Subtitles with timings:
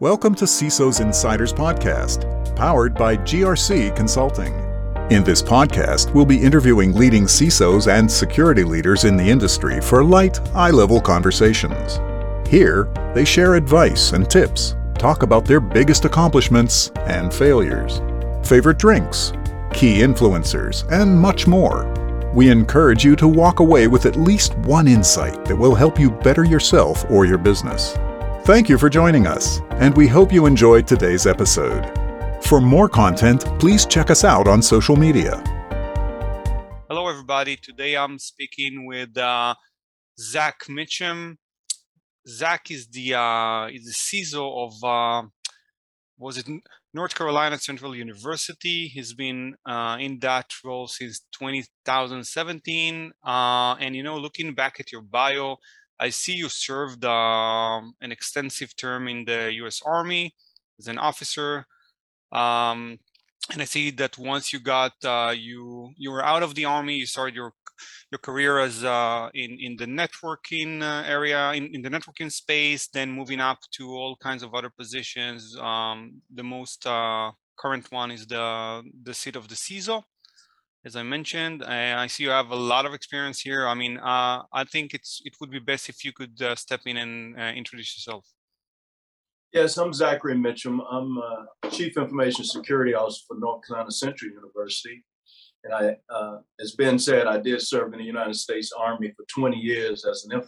[0.00, 4.52] Welcome to CISO's Insiders Podcast, powered by GRC Consulting.
[5.12, 10.02] In this podcast, we'll be interviewing leading CISOs and security leaders in the industry for
[10.02, 12.00] light, eye level conversations.
[12.44, 18.00] Here, they share advice and tips, talk about their biggest accomplishments and failures,
[18.44, 19.32] favorite drinks,
[19.72, 21.86] key influencers, and much more.
[22.34, 26.10] We encourage you to walk away with at least one insight that will help you
[26.10, 27.96] better yourself or your business.
[28.44, 31.90] Thank you for joining us, and we hope you enjoyed today's episode.
[32.42, 35.42] For more content, please check us out on social media.
[36.90, 37.56] Hello, everybody.
[37.56, 39.54] Today I'm speaking with uh,
[40.20, 41.38] Zach Mitchum.
[42.28, 45.26] Zach is the uh, is the CISO of uh,
[46.18, 46.46] was it
[46.92, 48.88] North Carolina Central University.
[48.88, 53.12] He's been uh, in that role since 2017.
[53.26, 55.56] Uh, and you know, looking back at your bio,
[55.98, 59.80] I see you served um, an extensive term in the U.S.
[59.84, 60.34] Army
[60.78, 61.66] as an officer,
[62.32, 62.98] um,
[63.52, 66.96] and I see that once you got uh, you you were out of the army,
[66.96, 67.52] you started your
[68.10, 72.88] your career as uh, in in the networking uh, area in, in the networking space,
[72.88, 75.56] then moving up to all kinds of other positions.
[75.60, 80.02] Um, the most uh, current one is the the seat of the CISO
[80.84, 81.64] as I mentioned.
[81.64, 83.66] I see you have a lot of experience here.
[83.66, 86.80] I mean, uh, I think it's it would be best if you could uh, step
[86.86, 88.26] in and uh, introduce yourself.
[89.52, 90.80] Yes, I'm Zachary Mitchum.
[90.90, 95.04] I'm uh, Chief Information Security Officer for North Carolina Central University.
[95.62, 99.24] And I, uh, as Ben said, I did serve in the United States Army for
[99.34, 100.42] 20 years as an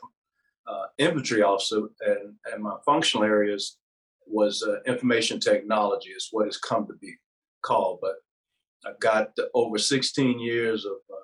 [0.66, 3.78] uh, infantry officer, and, and my functional areas
[4.26, 7.14] was information technology, is what it's come to be
[7.62, 8.00] called.
[8.02, 8.16] But
[8.84, 11.16] I've got over 16 years of uh,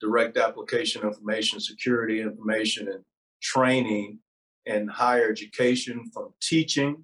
[0.00, 3.04] direct application information, security information, and
[3.42, 4.18] training
[4.66, 7.02] and higher education from teaching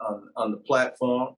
[0.00, 1.34] on, on the platform.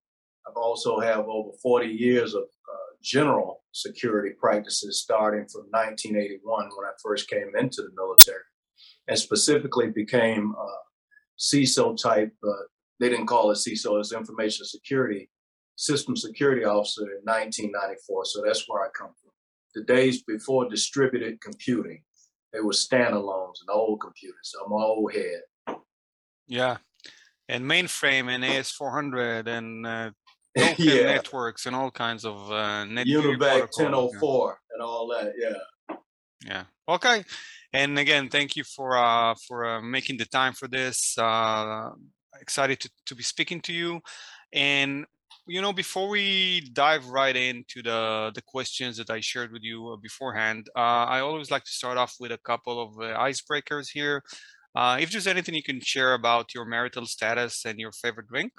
[0.47, 6.43] I've also have over 40 years of uh, general security practices starting from 1981
[6.77, 8.43] when I first came into the military
[9.09, 10.83] and specifically became uh,
[11.39, 12.33] CISO type.
[12.43, 12.53] Uh,
[12.99, 15.29] they didn't call it CISO, as information security
[15.81, 18.25] system security officer in 1994.
[18.27, 19.31] So that's where I come from.
[19.75, 22.03] The days before distributed computing,
[22.53, 24.55] they were standalones and old computers.
[24.63, 25.77] I'm an old head.
[26.47, 26.77] Yeah.
[27.49, 30.11] And mainframe and AS400 and uh,
[30.77, 31.05] yeah.
[31.05, 34.75] networks and all kinds of uh, net UNIVAC 1004 yeah.
[34.75, 35.33] and all that.
[35.39, 35.97] Yeah.
[36.45, 36.65] Yeah.
[36.89, 37.25] Okay.
[37.73, 41.17] And again, thank you for uh, for uh, making the time for this.
[41.17, 41.91] Uh,
[42.41, 44.01] excited to, to be speaking to you.
[44.53, 45.07] And
[45.47, 49.89] you know, before we dive right into the the questions that I shared with you
[49.89, 53.89] uh, beforehand, uh, I always like to start off with a couple of uh, icebreakers
[53.93, 54.23] here.
[54.75, 58.53] Uh, if there's anything you can share about your marital status and your favorite drink.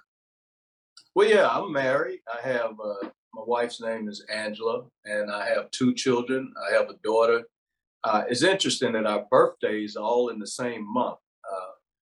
[1.16, 2.20] Well, yeah, I'm married.
[2.32, 6.54] I have uh, my wife's name is Angela, and I have two children.
[6.70, 7.44] I have a daughter.
[8.04, 11.20] Uh, it's interesting that our birthdays are all in the same month.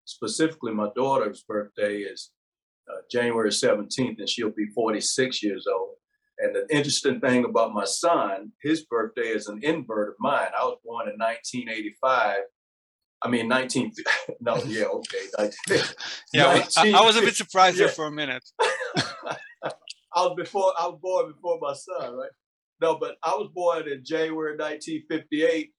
[0.06, 2.32] specifically, my daughter's birthday is
[2.90, 5.96] uh, January 17th, and she'll be 46 years old.
[6.40, 10.48] And the interesting thing about my son, his birthday is an invert of mine.
[10.58, 12.38] I was born in 1985.
[13.22, 13.92] I mean, 19.
[14.42, 15.52] No, yeah, okay.
[16.32, 17.88] yeah, 19, I, I, was a bit surprised yeah.
[17.88, 18.44] there for a minute.
[20.16, 20.72] I was before.
[20.80, 22.30] I was born before my son, right?
[22.82, 25.72] No, but I was born in January 1958,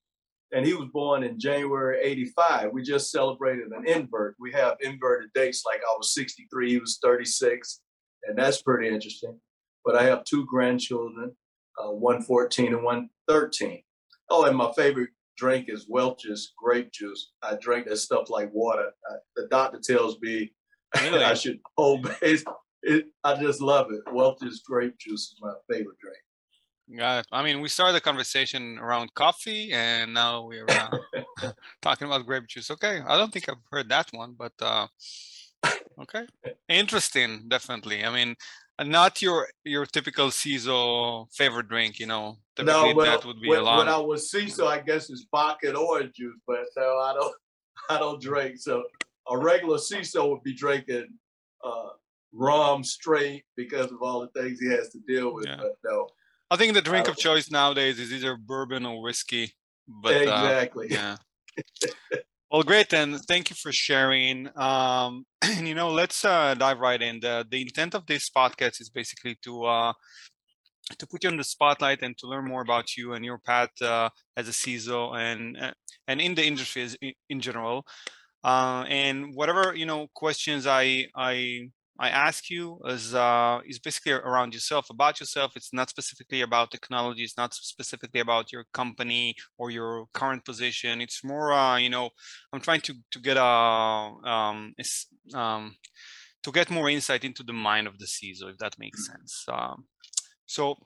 [0.53, 2.73] and he was born in January 85.
[2.73, 4.37] We just celebrated an invert.
[4.39, 7.81] We have inverted dates like I was 63, he was 36,
[8.25, 9.39] and that's pretty interesting.
[9.85, 11.33] But I have two grandchildren,
[11.79, 13.83] uh, one 14 and one 13.
[14.29, 17.33] Oh, and my favorite drink is Welch's grape juice.
[17.43, 18.91] I drink that stuff like water.
[19.11, 20.53] I, the doctor tells me
[21.03, 21.25] really?
[21.25, 22.39] I should obey.
[22.83, 24.01] It, I just love it.
[24.11, 26.17] Welch's grape juice is my favorite drink.
[26.97, 27.27] Got it.
[27.31, 31.53] I mean, we started the conversation around coffee, and now we're uh,
[31.83, 32.71] talking about grape juice.
[32.71, 34.89] Okay, I don't think I've heard that one, but uh,
[36.01, 36.27] okay,
[36.69, 37.45] interesting.
[37.47, 38.05] Definitely.
[38.05, 38.35] I mean,
[38.77, 42.01] uh, not your your typical CISO favorite drink.
[42.01, 43.79] You know, no, well, that would be when, a lot.
[43.79, 47.35] When I was CISO, I guess it's vodka and orange juice, but no, I don't.
[47.89, 48.59] I don't drink.
[48.59, 48.85] So
[49.29, 51.09] a regular CISO would be drinking
[51.65, 51.91] uh,
[52.33, 55.47] rum straight because of all the things he has to deal with.
[55.47, 55.57] Yeah.
[55.57, 56.09] But no,
[56.51, 59.53] I think the drink of choice nowadays is either bourbon or whiskey.
[59.87, 60.91] But exactly.
[60.91, 61.17] Uh, yeah.
[62.51, 62.89] well, great.
[62.89, 64.49] Then thank you for sharing.
[64.57, 67.21] Um, and you know, let's uh, dive right in.
[67.21, 69.93] The, the intent of this podcast is basically to uh,
[70.99, 73.71] to put you on the spotlight and to learn more about you and your path
[73.83, 75.73] uh, as a CISO and uh,
[76.09, 77.87] and in the industry in, in general.
[78.43, 81.71] Uh, and whatever you know questions I I
[82.01, 85.53] I ask you is uh, is basically around yourself, about yourself.
[85.55, 87.25] It's not specifically about technology.
[87.25, 91.03] It's not specifically about your company or your current position.
[91.03, 92.09] It's more, uh, you know,
[92.55, 94.75] I'm trying to to get a um,
[95.35, 95.77] um,
[96.43, 99.45] to get more insight into the mind of the CISO, if that makes sense.
[99.53, 99.85] Um,
[100.47, 100.77] so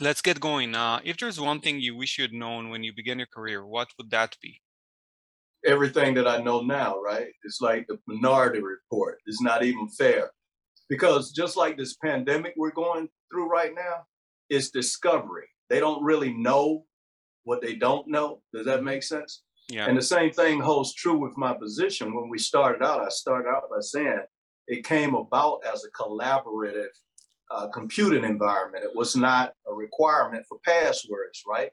[0.00, 0.74] let's get going.
[0.74, 3.64] Uh, if there's one thing you wish you had known when you began your career,
[3.64, 4.60] what would that be?
[5.64, 7.28] Everything that I know now, right?
[7.44, 9.18] It's like the minority report.
[9.26, 10.32] It's not even fair.
[10.88, 14.06] Because just like this pandemic we're going through right now,
[14.48, 15.46] it's discovery.
[15.68, 16.84] They don't really know
[17.44, 18.40] what they don't know.
[18.54, 19.42] Does that make sense?
[19.68, 19.86] Yeah.
[19.86, 22.14] And the same thing holds true with my position.
[22.14, 24.20] When we started out, I started out by saying
[24.66, 26.88] it came about as a collaborative
[27.50, 28.84] uh, computing environment.
[28.84, 31.70] It was not a requirement for passwords, right?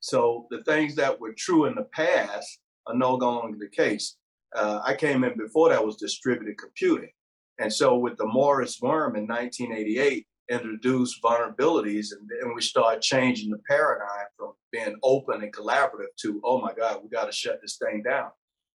[0.00, 4.16] So the things that were true in the past are no longer the case.
[4.54, 7.10] Uh, I came in before that was distributed computing.
[7.58, 13.60] And so with the Morris worm in 1988, introduced vulnerabilities and, we started changing the
[13.68, 17.78] paradigm from being open and collaborative to, oh my God, we got to shut this
[17.78, 18.30] thing down.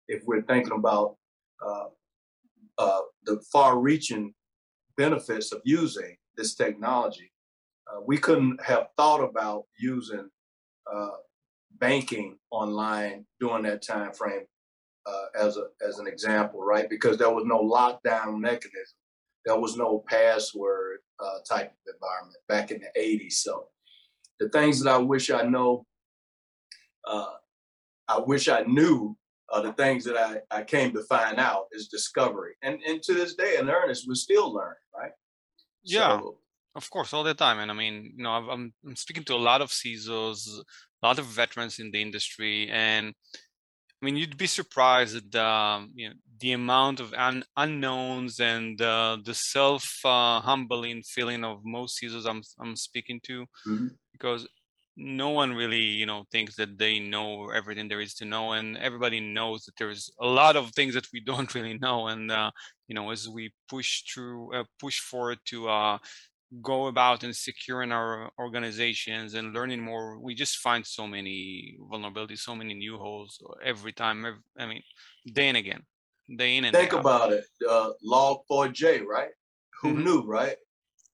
[0.09, 1.17] If we're thinking about
[1.65, 1.87] uh,
[2.79, 4.33] uh, the far reaching
[4.97, 7.31] benefits of using this technology,
[7.89, 10.29] uh, we couldn't have thought about using
[10.93, 11.09] uh,
[11.79, 14.47] banking online during that time frame
[15.09, 16.89] uh, as a as an example, right?
[16.89, 18.97] Because there was no lockdown mechanism,
[19.45, 23.35] there was no password uh, type of environment back in the '80s.
[23.35, 23.69] So
[24.39, 25.87] the things that I wish I know,
[27.07, 27.35] uh,
[28.09, 29.17] I wish I knew.
[29.51, 33.35] The things that I, I came to find out is discovery, and and to this
[33.35, 35.13] day, in earnest, we're still learning, right?
[35.83, 36.39] Yeah, so,
[36.75, 37.59] of course, all the time.
[37.59, 40.47] And I mean, you know, I'm I'm speaking to a lot of CISOs,
[41.03, 43.15] a lot of veterans in the industry, and
[44.01, 48.39] I mean, you'd be surprised at the um, you know, the amount of un- unknowns
[48.39, 53.89] and uh, the self uh, humbling feeling of most users I'm I'm speaking to, mm-hmm.
[54.13, 54.47] because
[54.97, 58.77] no one really you know thinks that they know everything there is to know, and
[58.79, 62.51] everybody knows that there's a lot of things that we don't really know, and uh,
[62.87, 65.99] you know as we push through uh, push forward to uh,
[66.63, 72.39] go about and securing our organizations and learning more, we just find so many vulnerabilities,
[72.41, 74.25] so many new holes every time.
[74.25, 74.83] Every, I mean,
[75.33, 75.87] day and again,
[76.37, 77.45] day in and think about it.
[77.69, 79.31] Uh, Log4j, right?
[79.83, 80.03] Who Mhm.
[80.03, 80.57] knew, right?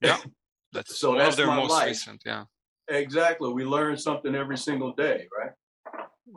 [0.00, 0.20] Yeah,
[0.72, 1.88] that's So that's their my most life.
[1.88, 2.22] recent.
[2.24, 2.44] Yeah,
[2.88, 3.52] Exactly.
[3.52, 5.52] We learn something every single day, right?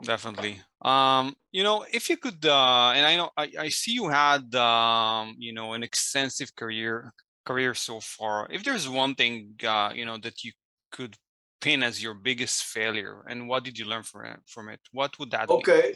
[0.02, 0.60] definitely.
[0.82, 4.54] Um, you know, if you could, uh, and I know I, I see you had,
[4.54, 7.12] um, you know, an extensive career
[7.48, 8.34] career so far.
[8.56, 10.52] If there's one thing, uh, you know, that you
[10.96, 11.14] could
[11.64, 14.40] pin as your biggest failure, and what did you learn from it?
[14.46, 15.54] From it, what would that be?
[15.54, 15.86] Okay.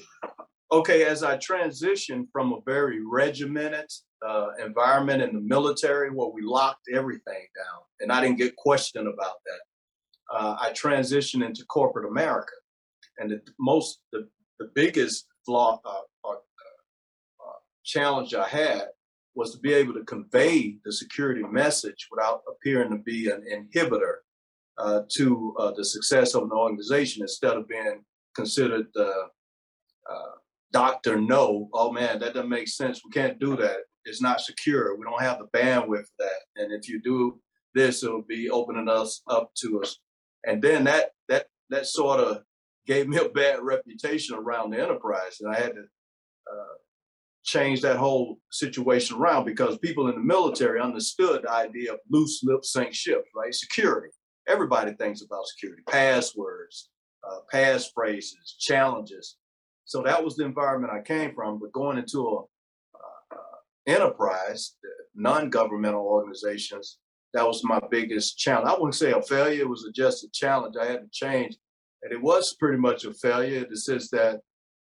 [0.81, 1.01] Okay.
[1.05, 3.91] As I transitioned from a very regimented
[4.29, 9.09] uh, environment in the military where we locked everything down, and I didn't get questioned
[9.15, 9.63] about that,
[10.35, 12.57] uh, I transitioned into corporate America.
[13.19, 13.41] And the
[13.71, 14.21] most, the,
[14.59, 18.85] the biggest flaw, uh, uh, uh, challenge I had
[19.35, 24.17] was to be able to convey the security message without appearing to be an inhibitor
[24.79, 29.29] uh, to uh, the success of an organization instead of being considered the
[30.11, 30.33] uh,
[30.73, 33.03] doctor no oh man that doesn't make sense.
[33.05, 33.79] We can't do that.
[34.05, 34.97] It's not secure.
[34.97, 36.41] We don't have the bandwidth for that.
[36.57, 37.41] And if you do
[37.75, 39.99] this it'll be opening us up to us.
[40.45, 42.43] And then that that that sort of
[42.87, 45.39] gave me a bad reputation around the enterprise.
[45.41, 45.83] And i had to
[46.51, 46.75] uh,
[47.45, 52.41] change that whole situation around because people in the military understood the idea of loose
[52.45, 53.55] lip sink ships, right?
[53.55, 54.09] Security.
[54.49, 56.91] Everybody thinks about security, passwords,
[57.29, 59.37] uh, passphrases, challenges.
[59.85, 61.59] So that was the environment I came from.
[61.59, 63.57] But going into a uh, uh
[63.87, 64.75] enterprise,
[65.15, 66.99] non-governmental organizations,
[67.35, 68.69] that was my biggest challenge.
[68.69, 71.57] I wouldn't say a failure; it was just a challenge I had to change,
[72.03, 74.41] and it was pretty much a failure in the sense that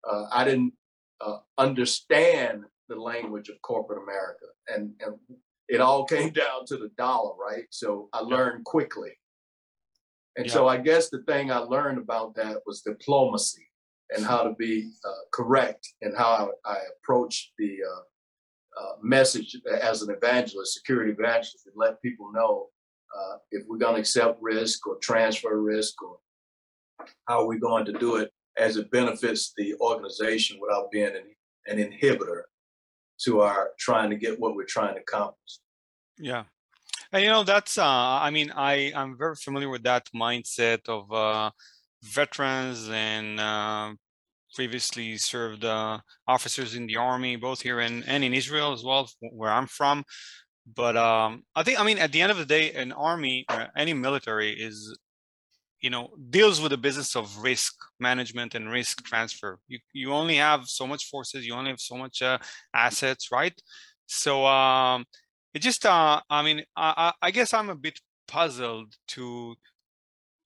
[0.10, 0.74] uh, I didn't
[1.22, 4.46] uh, understand the language of corporate America.
[4.68, 5.16] And, and
[5.68, 7.66] it all came down to the dollar, right?
[7.70, 9.12] So I learned quickly.
[10.38, 10.54] And Yeah.
[10.54, 13.68] so I guess the thing I learned about that was diplomacy
[14.16, 19.58] and how to be uh, correct and how I, I approach the uh, uh, message
[19.82, 22.70] as an evangelist, security evangelist, and let people know
[23.16, 26.18] uh, if we're going to accept risk or transfer risk or
[27.28, 31.36] how are we going to do it as it benefits the organization without being an,
[31.68, 32.44] an inhibitor
[33.24, 35.60] to our trying to get what we're trying to accomplish.
[36.18, 36.44] Yeah.
[37.12, 37.86] And you know, that's uh
[38.28, 41.52] I mean, I I'm very familiar with that mindset of uh
[42.04, 43.94] veterans and uh
[44.56, 49.10] previously served uh officers in the army, both here in and in Israel as well,
[49.22, 50.04] where I'm from.
[50.76, 53.68] but um, I think I mean at the end of the day, an army, uh,
[53.76, 54.98] any military is,
[55.82, 59.60] you know, deals with the business of risk management and risk transfer.
[59.68, 62.38] You you only have so much forces, you only have so much uh,
[62.74, 63.60] assets, right?
[64.08, 65.06] So um,
[65.54, 69.56] it just uh, I mean I, I guess I'm a bit puzzled to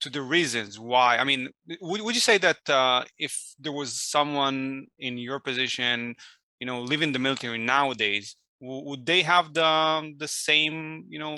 [0.02, 1.18] to the reasons why.
[1.18, 1.50] I mean,
[1.82, 6.16] would, would you say that uh, if there was someone in your position,
[6.60, 11.38] you know, leaving the military nowadays, would they have the the same, you know,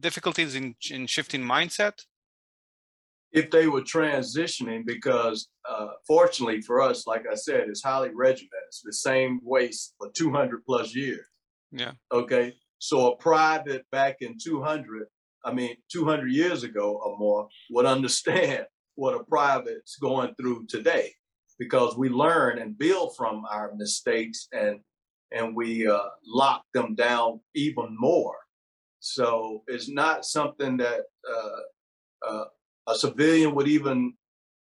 [0.00, 1.94] difficulties in in shifting mindset?
[3.32, 8.50] If they were transitioning, because uh, fortunately for us, like I said, it's highly regimented.
[8.68, 11.26] It's the same waste for 200 plus years.
[11.70, 11.92] Yeah.
[12.12, 12.54] Okay.
[12.78, 15.06] So a private back in 200
[15.44, 21.12] I mean, 200 years ago or more would understand what a private's going through today
[21.58, 24.80] because we learn and build from our mistakes and
[25.34, 28.36] and we uh, lock them down even more.
[29.00, 32.44] So it's not something that uh, uh,
[32.88, 34.14] a civilian would even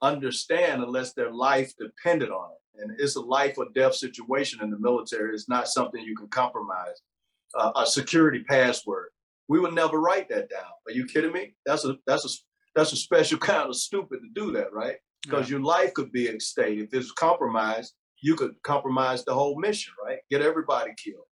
[0.02, 2.82] understand unless their life depended on it.
[2.82, 5.34] And it's a life or death situation in the military.
[5.34, 7.02] It's not something you can compromise.
[7.54, 9.08] Uh, a security password
[9.50, 10.70] we would never write that down.
[10.86, 11.54] Are you kidding me?
[11.66, 12.28] That's a that's a
[12.76, 14.94] that's a special kind of stupid to do that, right?
[15.24, 15.56] Because yeah.
[15.56, 16.78] your life could be at stake.
[16.78, 20.18] If it's compromised, you could compromise the whole mission, right?
[20.30, 21.26] Get everybody killed.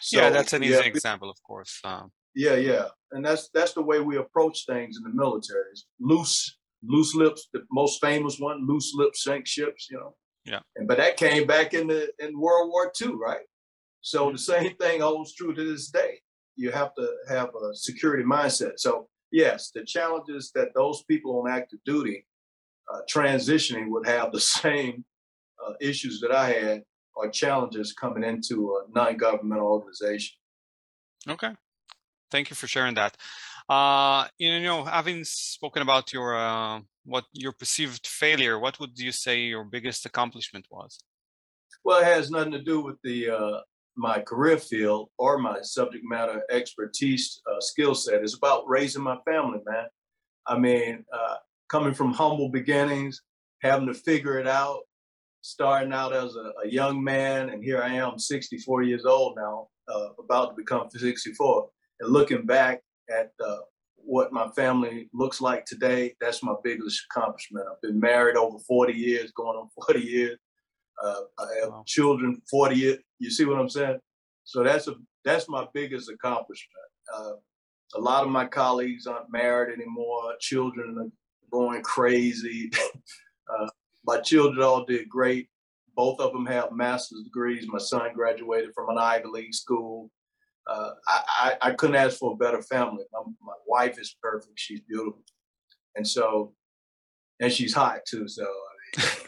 [0.00, 1.80] So, yeah, that's an easy yeah, example, of course.
[1.82, 5.64] Um, yeah, yeah, and that's that's the way we approach things in the military.
[5.72, 7.48] It's loose, loose lips.
[7.52, 9.88] The most famous one, loose lips sink ships.
[9.90, 10.14] You know.
[10.44, 10.60] Yeah.
[10.76, 13.46] And but that came back in the in World War II, right?
[14.00, 16.18] So the same thing holds true to this day
[16.56, 18.72] you have to have a security mindset.
[18.76, 22.26] So yes, the challenges that those people on active duty
[22.92, 25.04] uh, transitioning would have the same
[25.64, 26.82] uh, issues that I had
[27.14, 30.36] or challenges coming into a non-governmental organization.
[31.28, 31.50] Okay,
[32.32, 33.16] thank you for sharing that.
[33.68, 39.12] Uh, you know, having spoken about your uh, what your perceived failure, what would you
[39.12, 40.98] say your biggest accomplishment was?
[41.84, 43.60] Well, it has nothing to do with the uh,
[43.96, 48.22] my career field or my subject matter expertise uh, skill set.
[48.22, 49.86] It's about raising my family, man.
[50.46, 51.36] I mean, uh,
[51.68, 53.22] coming from humble beginnings,
[53.62, 54.80] having to figure it out,
[55.42, 59.68] starting out as a, a, young man, and here I am, 64 years old now,
[59.88, 61.68] uh, about to become 64,
[62.02, 63.58] and looking back at uh,
[63.96, 67.66] what my family looks like today, that's my biggest accomplishment.
[67.70, 70.38] I've been married over 40 years, going on 40 years.
[71.02, 71.84] Uh, I have wow.
[71.86, 72.98] children 40 years.
[73.18, 73.98] You see what I'm saying?
[74.44, 74.94] So that's a
[75.24, 76.84] that's my biggest accomplishment.
[77.14, 77.32] Uh,
[77.94, 80.34] a lot of my colleagues aren't married anymore.
[80.40, 81.10] Children are
[81.52, 82.70] going crazy.
[83.56, 83.68] uh,
[84.04, 85.48] my children all did great.
[85.94, 87.66] Both of them have master's degrees.
[87.68, 90.10] My son graduated from an Ivy League school.
[90.66, 93.04] Uh, I, I, I, couldn't ask for a better family.
[93.12, 94.52] My, my, wife is perfect.
[94.56, 95.22] She's beautiful.
[95.96, 96.52] And so,
[97.40, 98.28] and she's hot too.
[98.28, 99.24] So, I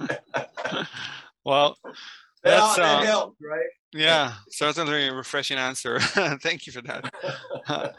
[0.00, 0.86] mean.
[1.44, 1.76] well,
[2.44, 3.66] that's, that, uh, right?
[3.94, 5.98] Yeah, certainly a refreshing answer.
[6.42, 7.94] Thank you for that.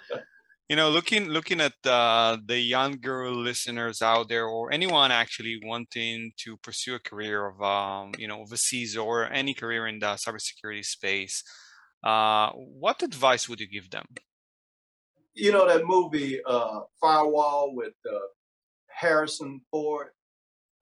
[0.70, 6.34] you know, looking looking at uh, the younger listeners out there, or anyone actually wanting
[6.38, 10.86] to pursue a career of, um, you know, overseas or any career in the cybersecurity
[10.86, 11.44] space,
[12.06, 14.06] uh, what advice would you give them?
[15.34, 18.20] You know that movie uh, Firewall with uh,
[18.88, 20.10] Harrison Ford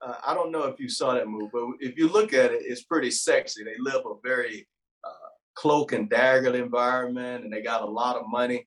[0.04, 2.62] uh, I don't know if you saw that movie, but if you look at it,
[2.64, 3.64] it's pretty sexy.
[3.64, 4.68] They live a very
[5.02, 8.66] uh, cloak and dagger environment, and they got a lot of money.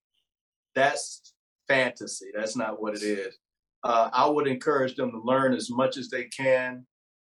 [0.74, 1.34] That's
[1.68, 2.28] fantasy.
[2.36, 3.38] That's not what it is.
[3.84, 6.86] Uh, I would encourage them to learn as much as they can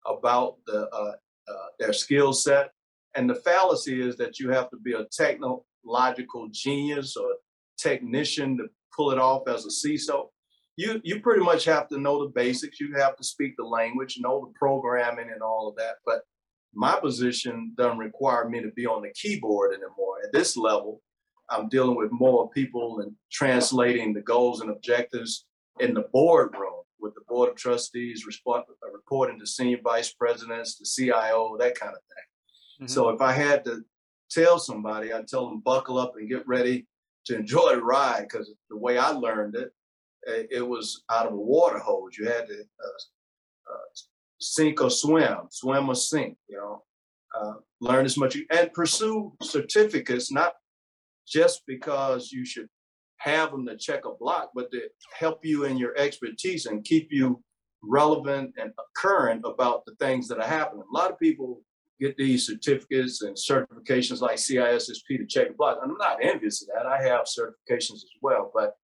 [0.06, 1.14] about the uh,
[1.48, 2.72] uh, their skill set.
[3.16, 7.28] And the fallacy is that you have to be a technological genius or
[7.78, 8.66] technician to
[8.96, 10.28] pull it off as a CISO
[10.78, 12.80] you you pretty much have to know the basics.
[12.80, 15.96] You have to speak the language, know the programming and all of that.
[16.06, 16.22] But
[16.74, 20.16] my position doesn't require me to be on the keyboard anymore.
[20.24, 21.02] At this level,
[21.50, 25.46] I'm dealing with more people and translating the goals and objectives
[25.80, 28.62] in the boardroom with the board of trustees, uh,
[28.94, 32.31] reporting to senior vice presidents, the CIO, that kind of thing.
[32.82, 32.88] Mm-hmm.
[32.88, 33.84] So if I had to
[34.30, 36.88] tell somebody, I'd tell them buckle up and get ready
[37.26, 39.72] to enjoy the ride because the way I learned it
[40.24, 42.18] it was out of a water hose.
[42.18, 43.90] You had to uh, uh,
[44.40, 46.38] sink or swim, swim or sink.
[46.48, 46.84] You know,
[47.40, 50.54] uh, learn as much and pursue certificates, not
[51.28, 52.68] just because you should
[53.18, 54.82] have them to check a block, but to
[55.18, 57.42] help you in your expertise and keep you
[57.84, 60.84] relevant and current about the things that are happening.
[60.92, 61.62] A lot of people
[62.02, 65.78] get these certificates and certifications like CISSP to check the block.
[65.82, 66.88] I'm not envious of that.
[66.88, 68.76] I have certifications as well, but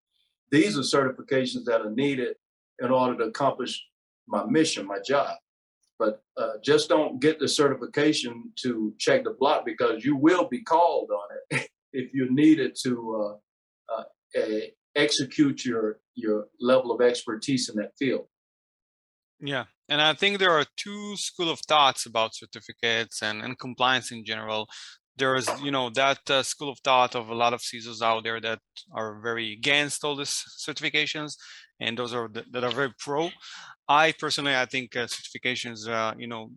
[0.52, 2.36] these are certifications that are needed
[2.80, 3.84] in order to accomplish
[4.28, 5.36] my mission, my job.
[5.98, 10.62] But uh, just don't get the certification to check the block because you will be
[10.62, 13.40] called on it if you need it to
[13.96, 14.04] uh,
[14.38, 14.60] uh,
[14.96, 18.28] execute your your level of expertise in that field.
[19.40, 24.12] Yeah, and I think there are two school of thoughts about certificates and, and compliance
[24.12, 24.68] in general.
[25.18, 28.24] There is, you know, that uh, school of thought of a lot of CISOs out
[28.24, 28.60] there that
[28.94, 31.34] are very against all these certifications,
[31.80, 33.32] and those are that are very pro.
[33.90, 36.52] I personally, I think uh, certifications, uh, you know,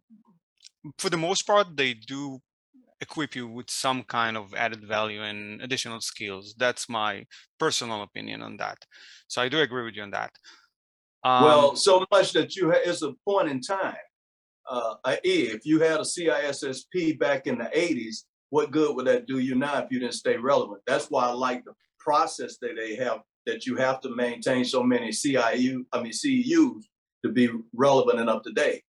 [0.99, 2.39] for the most part, they do
[3.01, 6.55] equip you with some kind of added value and additional skills.
[6.59, 7.27] That's my
[7.59, 8.79] personal opinion on that.
[9.29, 10.33] So I do agree with you on that.
[11.23, 13.97] Um, well, so much that you ha- it's a point in time.
[14.69, 19.39] Uh, if you had a CISSP back in the 80s, what good would that do
[19.39, 20.81] you now if you didn't stay relevant?
[20.87, 24.83] That's why I like the process that they have that you have to maintain so
[24.83, 26.85] many CIU, I mean CEUs
[27.25, 28.83] to be relevant and up to date.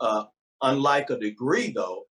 [0.00, 0.24] Uh,
[0.62, 2.04] unlike a degree, though,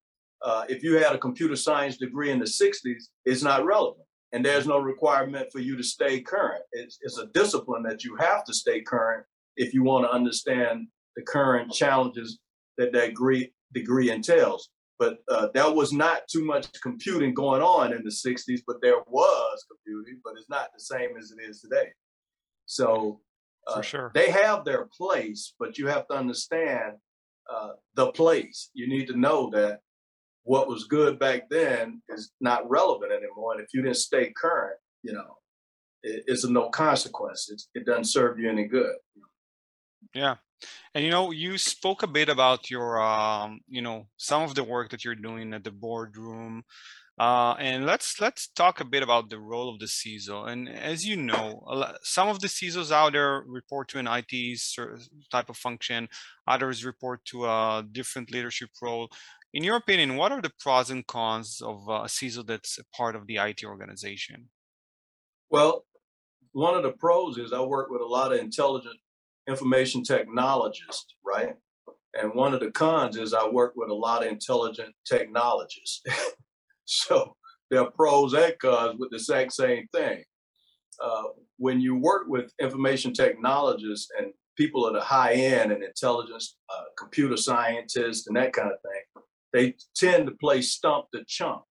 [0.43, 4.07] uh, if you had a computer science degree in the 60s, it's not relevant.
[4.33, 6.63] And there's no requirement for you to stay current.
[6.73, 9.27] It's, it's a discipline that you have to stay current
[9.57, 12.39] if you want to understand the current challenges
[12.79, 14.71] that that degree, degree entails.
[14.99, 19.01] But uh, there was not too much computing going on in the 60s, but there
[19.07, 21.89] was computing, but it's not the same as it is today.
[22.67, 23.21] So
[23.67, 24.11] uh, sure.
[24.15, 26.97] they have their place, but you have to understand
[27.51, 28.71] uh, the place.
[28.75, 29.81] You need to know that
[30.45, 33.53] what was good back then is not relevant anymore.
[33.53, 35.37] And if you didn't stay current, you know,
[36.03, 37.49] it, it's of no consequence.
[37.51, 38.95] It's, it doesn't serve you any good.
[40.15, 40.37] Yeah.
[40.95, 44.65] And you know, you spoke a bit about your, um, you know, some of the
[44.65, 46.65] work that you're doing at the boardroom,
[47.21, 50.49] uh, and let's let's talk a bit about the role of the CISO.
[50.49, 51.63] And as you know,
[52.03, 54.59] some of the CISOs out there report to an IT
[55.31, 56.09] type of function,
[56.47, 59.11] others report to a different leadership role.
[59.53, 63.15] In your opinion, what are the pros and cons of a CISO that's a part
[63.15, 64.49] of the IT organization?
[65.51, 65.85] Well,
[66.53, 68.97] one of the pros is I work with a lot of intelligent
[69.49, 71.55] information technologist, right?
[72.15, 76.03] And one of the cons is I work with a lot of intelligent technologists.
[76.91, 77.37] So
[77.71, 80.25] there are pros and cons with the exact same thing.
[81.01, 81.23] Uh,
[81.57, 86.83] when you work with information technologists and people at the high end and intelligence, uh,
[86.99, 89.23] computer scientists, and that kind of thing,
[89.53, 91.63] they tend to play stump the chump,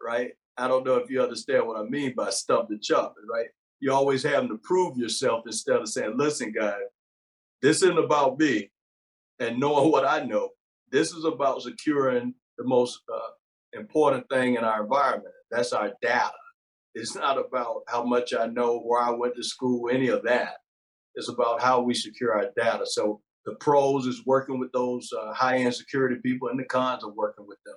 [0.00, 0.30] right?
[0.56, 3.48] I don't know if you understand what I mean by stump the chump, right?
[3.80, 6.76] You're always having to prove yourself instead of saying, listen, guys,
[7.62, 8.70] this isn't about me
[9.38, 10.50] and knowing what I know.
[10.90, 13.30] This is about securing the most uh,
[13.72, 15.34] important thing in our environment.
[15.50, 16.32] That's our data.
[16.94, 20.54] It's not about how much I know, where I went to school, any of that.
[21.14, 22.84] It's about how we secure our data.
[22.86, 27.12] So the pros is working with those uh, high-end security people, and the cons are
[27.12, 27.76] working with them.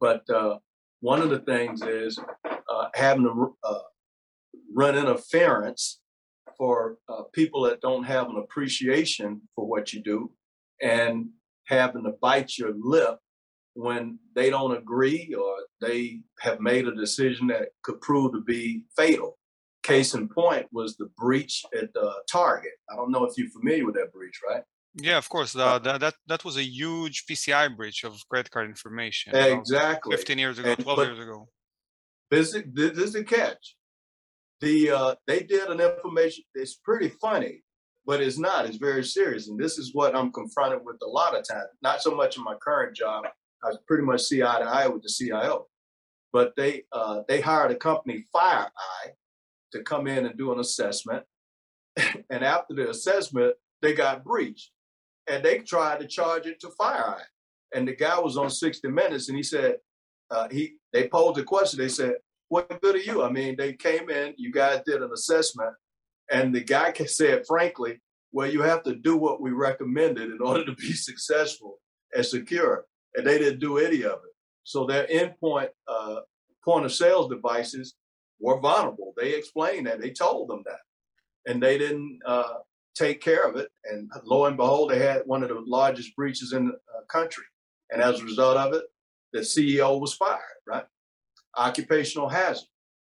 [0.00, 0.58] But uh,
[1.00, 3.78] one of the things is uh, having to uh,
[4.74, 6.01] run interference
[6.56, 10.30] for uh, people that don't have an appreciation for what you do,
[10.80, 11.28] and
[11.66, 13.18] having to bite your lip
[13.74, 18.82] when they don't agree or they have made a decision that could prove to be
[18.96, 19.38] fatal.
[19.82, 22.72] Case in point was the breach at uh, Target.
[22.90, 24.62] I don't know if you're familiar with that breach, right?
[24.94, 25.56] Yeah, of course.
[25.56, 29.34] Uh, that, that that was a huge PCI breach of credit card information.
[29.34, 30.14] Exactly.
[30.14, 31.48] 15 years ago, 12 years ago.
[32.30, 33.76] This is, this is the catch.
[34.62, 36.44] The uh, they did an information.
[36.54, 37.64] It's pretty funny,
[38.06, 38.64] but it's not.
[38.64, 41.66] It's very serious, and this is what I'm confronted with a lot of times.
[41.82, 43.24] Not so much in my current job,
[43.64, 45.66] I pretty much see eye to eye with the CIO.
[46.32, 49.10] But they uh, they hired a company, FireEye,
[49.72, 51.24] to come in and do an assessment.
[52.30, 54.70] and after the assessment, they got breached,
[55.26, 57.20] and they tried to charge it to FireEye.
[57.74, 59.78] And the guy was on 60 Minutes, and he said,
[60.30, 61.80] uh, he they posed a question.
[61.80, 62.14] They said,
[62.52, 65.74] "What good are you?" I mean, they came in, you guys did an assessment,
[66.30, 68.00] and the guy said, frankly,
[68.32, 71.80] "Well, you have to do what we recommended in order to be successful
[72.14, 74.34] and secure." and they didn't do any of it.
[74.64, 76.20] So their endpoint uh,
[76.64, 77.94] point of sales devices
[78.40, 79.12] were vulnerable.
[79.16, 80.00] They explained that.
[80.00, 82.58] They told them that, and they didn't uh,
[82.94, 83.68] take care of it.
[83.84, 87.44] And lo and behold, they had one of the largest breaches in the uh, country.
[87.90, 88.84] And as a result of it,
[89.32, 90.40] the CEO was fired.
[90.66, 90.84] Right?
[91.56, 92.66] Occupational hazard.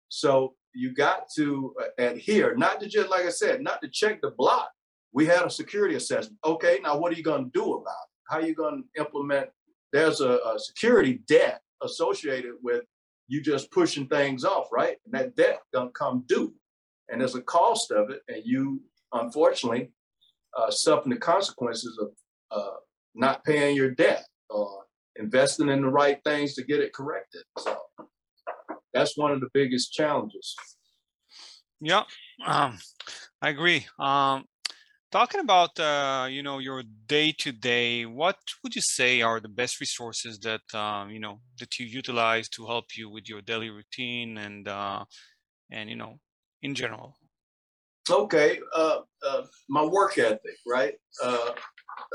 [0.09, 4.21] So you got to uh, adhere, not to just like I said, not to check
[4.21, 4.69] the block.
[5.13, 6.37] We had a security assessment.
[6.45, 8.09] Okay, now what are you going to do about it?
[8.29, 9.49] How are you going to implement
[9.93, 12.83] there's a, a security debt associated with
[13.27, 14.97] you just pushing things off, right?
[15.05, 16.53] And that debt gonna come due,
[17.09, 18.81] and there's a cost of it, and you
[19.13, 19.91] unfortunately
[20.57, 22.09] uh, suffering the consequences of
[22.51, 22.75] uh,
[23.13, 24.83] not paying your debt or
[25.15, 27.43] investing in the right things to get it corrected.
[27.59, 27.77] So
[28.95, 30.55] that's one of the biggest challenges.
[31.81, 32.03] Yeah,
[32.45, 32.79] um,
[33.41, 33.85] I agree.
[33.99, 34.45] Um,
[35.11, 39.49] talking about uh, you know your day to day, what would you say are the
[39.49, 43.69] best resources that um, you know that you utilize to help you with your daily
[43.69, 45.03] routine and uh,
[45.69, 46.19] and you know
[46.61, 47.17] in general?
[48.09, 50.93] Okay, uh, uh, my work ethic, right?
[51.21, 51.51] Uh,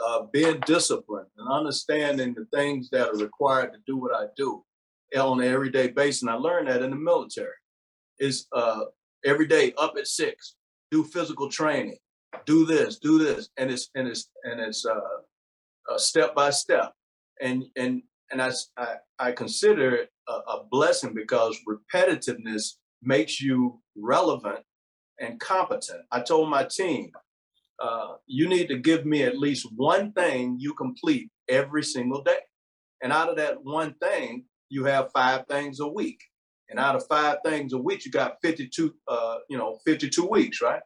[0.06, 4.64] uh, being disciplined and understanding the things that are required to do what I do
[5.16, 6.22] on an everyday basis.
[6.22, 7.48] And I learned that in the military.
[8.18, 8.82] Is uh,
[9.24, 10.56] every day up at six,
[10.90, 11.96] do physical training,
[12.44, 16.92] do this, do this, and it's and it's and it's uh, step by step,
[17.40, 23.80] and and and I I, I consider it a, a blessing because repetitiveness makes you
[23.96, 24.60] relevant
[25.18, 26.02] and competent.
[26.10, 27.10] I told my team,
[27.80, 32.38] uh, you need to give me at least one thing you complete every single day.
[33.02, 36.20] And out of that one thing, you have five things a week.
[36.70, 40.62] And out of five things a week, you got 52, uh, you know, 52 weeks,
[40.62, 40.80] right?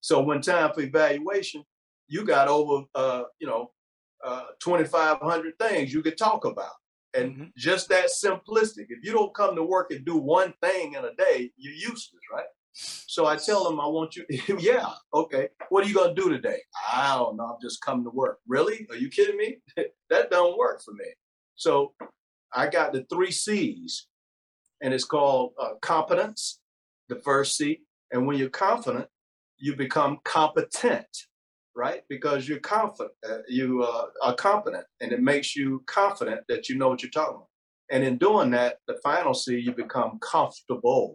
[0.00, 1.64] So when time for evaluation,
[2.08, 3.70] you got over, uh, you know,
[4.24, 6.72] uh, 2,500 things you could talk about.
[7.14, 7.44] And mm-hmm.
[7.56, 8.86] just that simplistic.
[8.88, 12.22] If you don't come to work and do one thing in a day, you're useless,
[12.32, 12.44] right?
[12.72, 14.24] So I tell them, I want you,
[14.58, 15.48] yeah, okay.
[15.68, 16.58] What are you going to do today?
[16.92, 17.44] I don't know.
[17.44, 18.38] I'm just coming to work.
[18.46, 18.86] Really?
[18.90, 19.58] Are you kidding me?
[20.10, 21.06] that don't work for me.
[21.56, 21.92] So
[22.54, 24.06] I got the three C's,
[24.80, 26.60] and it's called uh, competence,
[27.08, 27.80] the first C.
[28.12, 29.06] And when you're confident,
[29.58, 31.06] you become competent,
[31.76, 32.02] right?
[32.08, 36.76] Because you're confident, uh, you uh, are competent, and it makes you confident that you
[36.76, 37.48] know what you're talking about.
[37.90, 41.14] And in doing that, the final C, you become comfortable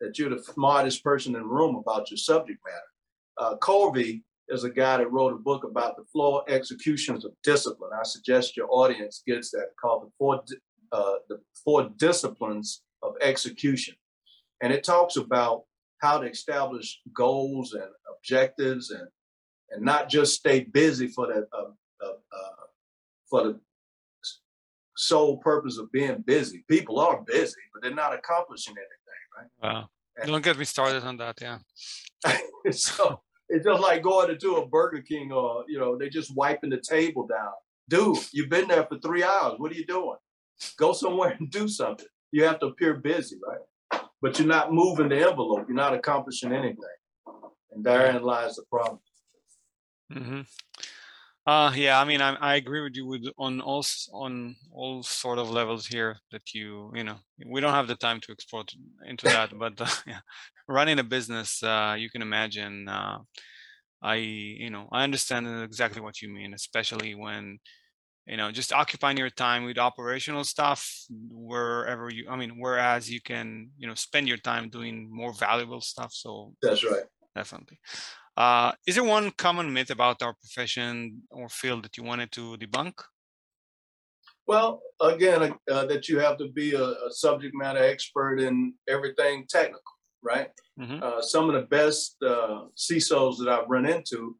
[0.00, 3.52] that you're the smartest person in the room about your subject matter.
[3.52, 7.90] Uh, Covey is a guy that wrote a book about the four executions of discipline.
[7.98, 10.42] I suggest your audience gets that called the four,
[10.92, 13.94] uh, the four disciplines of execution.
[14.62, 15.64] And it talks about
[15.98, 19.08] how to establish goals and objectives and,
[19.70, 21.70] and not just stay busy for the, uh,
[22.02, 22.66] uh, uh
[23.28, 23.60] for the
[24.96, 26.64] sole purpose of being busy.
[26.68, 28.96] People are busy, but they're not accomplishing anything
[29.36, 29.48] right?
[29.62, 29.88] Wow.
[30.24, 31.38] Don't get me started on that.
[31.40, 31.58] Yeah.
[32.70, 36.70] so it's just like going into a Burger King or, you know, they just wiping
[36.70, 37.52] the table down.
[37.88, 39.54] Dude, you've been there for three hours.
[39.58, 40.16] What are you doing?
[40.78, 42.06] Go somewhere and do something.
[42.32, 44.02] You have to appear busy, right?
[44.20, 45.66] But you're not moving the envelope.
[45.68, 46.78] You're not accomplishing anything.
[47.72, 49.00] And therein lies the problem.
[50.12, 50.40] Mm-hmm.
[51.46, 55.38] Uh, yeah, I mean, I, I agree with you with on all on all sort
[55.38, 58.64] of levels here that you you know we don't have the time to explore
[59.04, 60.20] into that, but uh, yeah,
[60.66, 62.88] running a business, uh, you can imagine.
[62.88, 63.18] Uh,
[64.02, 67.58] I you know I understand exactly what you mean, especially when
[68.26, 72.28] you know just occupying your time with operational stuff wherever you.
[72.30, 76.12] I mean, whereas you can you know spend your time doing more valuable stuff.
[76.12, 77.04] So that's right,
[77.34, 77.78] definitely.
[78.36, 82.56] Uh, is there one common myth about our profession or field that you wanted to
[82.58, 82.94] debunk?
[84.46, 88.74] Well, again, uh, uh, that you have to be a, a, subject matter expert in
[88.88, 89.80] everything technical,
[90.22, 90.50] right?
[90.78, 91.02] Mm-hmm.
[91.02, 94.36] Uh, some of the best uh, CISOs that I've run into,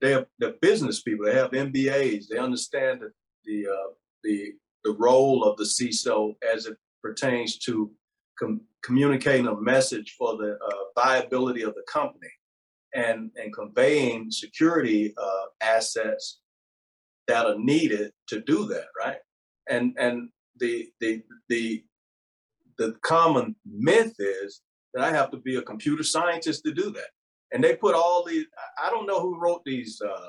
[0.00, 1.24] they have the business people.
[1.24, 2.26] They have MBAs.
[2.28, 3.10] They understand the
[3.44, 4.52] the uh, the,
[4.84, 7.90] the role of the CISO as it pertains to
[8.38, 10.56] com- communicating a message for the
[10.94, 12.28] viability of the company
[12.94, 16.40] and, and conveying security uh, assets
[17.26, 19.18] that are needed to do that, right?
[19.68, 21.84] And and the the the
[22.78, 24.62] the common myth is
[24.94, 27.10] that I have to be a computer scientist to do that.
[27.52, 28.46] And they put all these
[28.82, 30.28] I don't know who wrote these uh,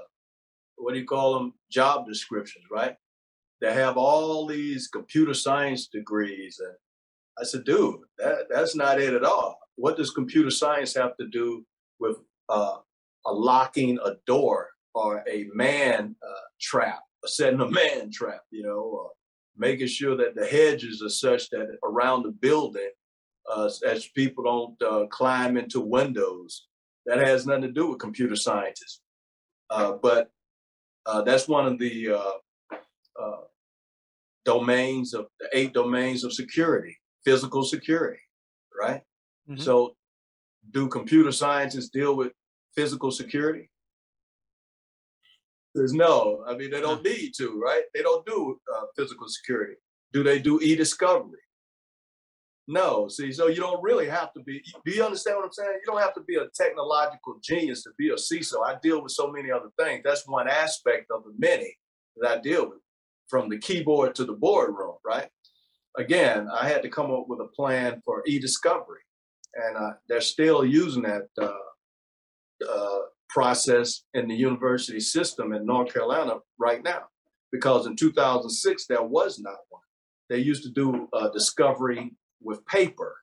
[0.75, 2.95] what do you call them job descriptions, right?
[3.61, 6.75] They have all these computer science degrees and
[7.39, 9.59] I said, dude, that, that's not it at all.
[9.75, 11.65] What does computer science have to do
[11.99, 12.17] with
[12.49, 12.77] uh,
[13.25, 19.11] a locking a door or a man uh, trap, setting a man trap, you know,
[19.55, 22.89] making sure that the hedges are such that around the building,
[23.51, 26.67] uh, as people don't uh, climb into windows.
[27.05, 29.01] That has nothing to do with computer scientists.
[29.69, 30.29] Uh, but
[31.05, 32.09] uh, that's one of the
[34.45, 38.21] domains of the eight domains of security, physical security,
[38.79, 39.01] right?
[39.49, 39.61] Mm-hmm.
[39.61, 39.95] So
[40.71, 42.31] do computer scientists deal with
[42.75, 43.69] physical security?
[45.75, 46.43] There's no.
[46.47, 47.83] I mean, they don't need to, right?
[47.93, 49.75] They don't do uh, physical security.
[50.13, 51.39] Do they do e-discovery?
[52.67, 53.07] No.
[53.07, 54.63] See, so you don't really have to be.
[54.85, 55.69] Do you understand what I'm saying?
[55.73, 58.65] You don't have to be a technological genius to be a CISO.
[58.65, 60.01] I deal with so many other things.
[60.03, 61.77] That's one aspect of the many
[62.17, 62.79] that I deal with,
[63.27, 65.29] from the keyboard to the boardroom, right?
[65.97, 69.01] Again, I had to come up with a plan for e-discovery,
[69.55, 71.51] and uh, they're still using that uh,
[72.67, 77.03] uh, process in the university system in North Carolina right now,
[77.51, 79.81] because in 2006 there was not one.
[80.29, 83.15] They used to do uh, discovery with paper,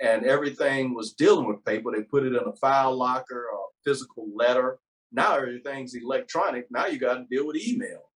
[0.00, 1.90] and everything was dealing with paper.
[1.94, 4.78] They put it in a file locker or physical letter.
[5.12, 6.66] Now everything's electronic.
[6.70, 8.10] Now you got to deal with email.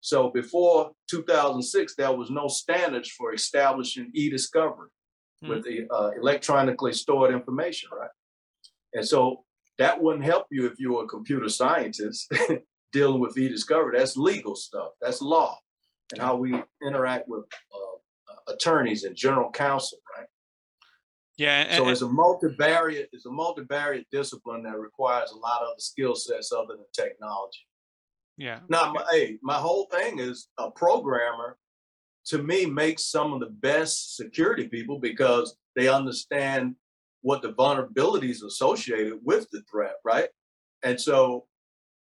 [0.00, 4.88] So before 2006, there was no standards for establishing e-discovery
[5.42, 5.48] mm-hmm.
[5.48, 8.10] with the uh, electronically stored information, right?
[8.94, 9.44] And so
[9.82, 12.32] that wouldn't help you if you were a computer scientist
[12.92, 13.98] dealing with e-discovery.
[13.98, 14.90] That's legal stuff.
[15.00, 15.58] That's law,
[16.12, 16.54] and how we
[16.86, 20.26] interact with uh, attorneys and general counsel, right?
[21.36, 21.62] Yeah.
[21.62, 25.82] And, so it's a multivariate, it's a multivariate discipline that requires a lot of the
[25.82, 27.66] skill sets other than technology.
[28.36, 28.60] Yeah.
[28.68, 31.58] Now, my, hey, my whole thing is a programmer.
[32.26, 36.76] To me, makes some of the best security people because they understand
[37.22, 40.28] what the vulnerabilities associated with the threat, right?
[40.82, 41.46] And so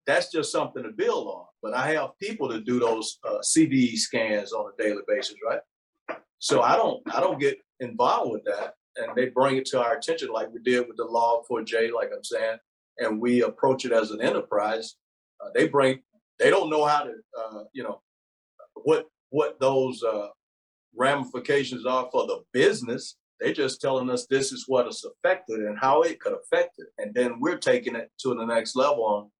[0.05, 1.45] that's just something to build on.
[1.61, 5.59] But I have people to do those uh, CVE scans on a daily basis, right?
[6.39, 9.97] So I don't I don't get involved with that, and they bring it to our
[9.97, 12.57] attention like we did with the Log4j, like I'm saying,
[12.99, 14.95] and we approach it as an enterprise.
[15.43, 15.99] Uh, they bring
[16.39, 18.01] they don't know how to, uh, you know,
[18.75, 20.27] what what those uh,
[20.95, 23.17] ramifications are for the business.
[23.39, 26.87] They're just telling us this is what is affected and how it could affect it,
[26.97, 29.31] and then we're taking it to the next level on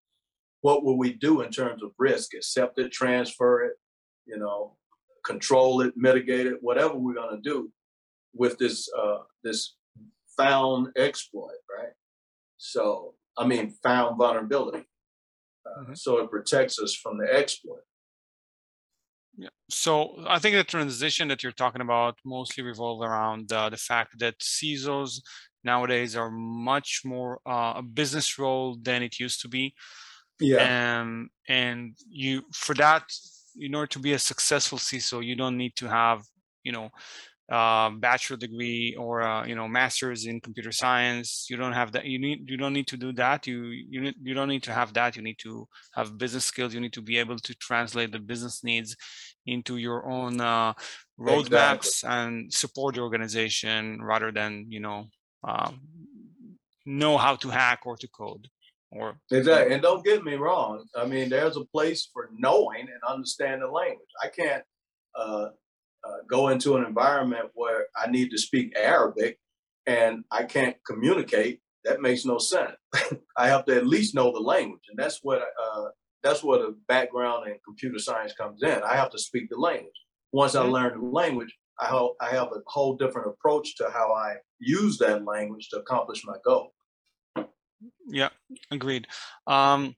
[0.61, 3.73] what will we do in terms of risk, accept it, transfer it,
[4.25, 4.75] you know,
[5.25, 7.71] control it, mitigate it, whatever we're going to do
[8.33, 9.75] with this uh, this
[10.37, 11.93] found exploit, right?
[12.57, 14.85] So, I mean, found vulnerability.
[15.79, 15.95] Mm-hmm.
[15.95, 17.81] so it protects us from the exploit.
[19.37, 19.49] Yeah.
[19.69, 24.17] So I think the transition that you're talking about mostly revolve around uh, the fact
[24.19, 25.21] that CISOs
[25.63, 29.75] nowadays are much more uh, a business role than it used to be.
[30.39, 31.01] Yeah.
[31.01, 33.03] Um, and you for that,
[33.59, 36.23] in order to be a successful CISO, you don't need to have
[36.63, 36.89] you know
[37.49, 42.05] uh, bachelor degree or uh, you know masters in computer science you don't have that
[42.05, 44.73] you need you don't need to do that you you need, you don't need to
[44.73, 48.11] have that you need to have business skills you need to be able to translate
[48.11, 48.97] the business needs
[49.45, 50.73] into your own uh,
[51.17, 52.09] roadmaps exactly.
[52.09, 55.05] and support the organization rather than you know
[55.47, 55.79] um,
[56.85, 58.47] know how to hack or to code
[58.91, 63.01] or exactly and don't get me wrong i mean there's a place for knowing and
[63.07, 64.63] understanding language i can't
[65.15, 65.47] uh,
[66.07, 69.39] uh, go into an environment where I need to speak Arabic
[69.85, 72.73] and I can't communicate, that makes no sense.
[73.37, 75.85] I have to at least know the language, and that's what uh,
[76.23, 78.81] that's what a background in computer science comes in.
[78.83, 79.93] I have to speak the language.
[80.33, 80.71] Once I mm-hmm.
[80.71, 84.97] learn the language, I have, I have a whole different approach to how I use
[84.97, 86.73] that language to accomplish my goal.
[88.09, 88.29] Yeah,
[88.71, 89.07] agreed.
[89.45, 89.95] Um,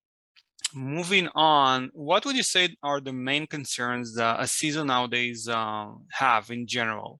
[0.73, 6.05] moving on, what would you say are the main concerns that a CISO nowadays um,
[6.11, 7.19] have in general?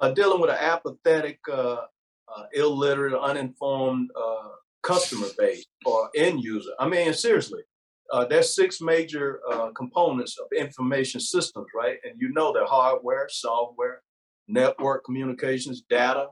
[0.00, 1.76] Uh, dealing with an apathetic, uh,
[2.34, 4.48] uh, illiterate, uninformed uh,
[4.82, 6.70] customer base or end user.
[6.78, 7.62] I mean, seriously,
[8.12, 9.40] uh, there's six major
[9.76, 11.98] components of information systems, right?
[12.04, 14.02] And you know they're hardware, software,
[14.48, 16.28] network communications, data,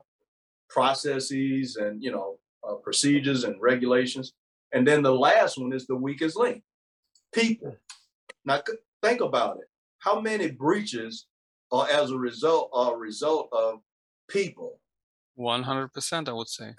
[0.69, 2.39] processes, and you know
[2.83, 4.33] procedures and regulations.
[4.73, 6.63] And then the last one is the weakest link
[7.33, 7.75] people.
[8.45, 8.61] Now,
[9.03, 9.67] think about it.
[9.99, 11.27] How many breaches
[11.71, 13.79] are as a result are a result of
[14.29, 14.79] people?
[15.37, 16.73] 100%, I would say.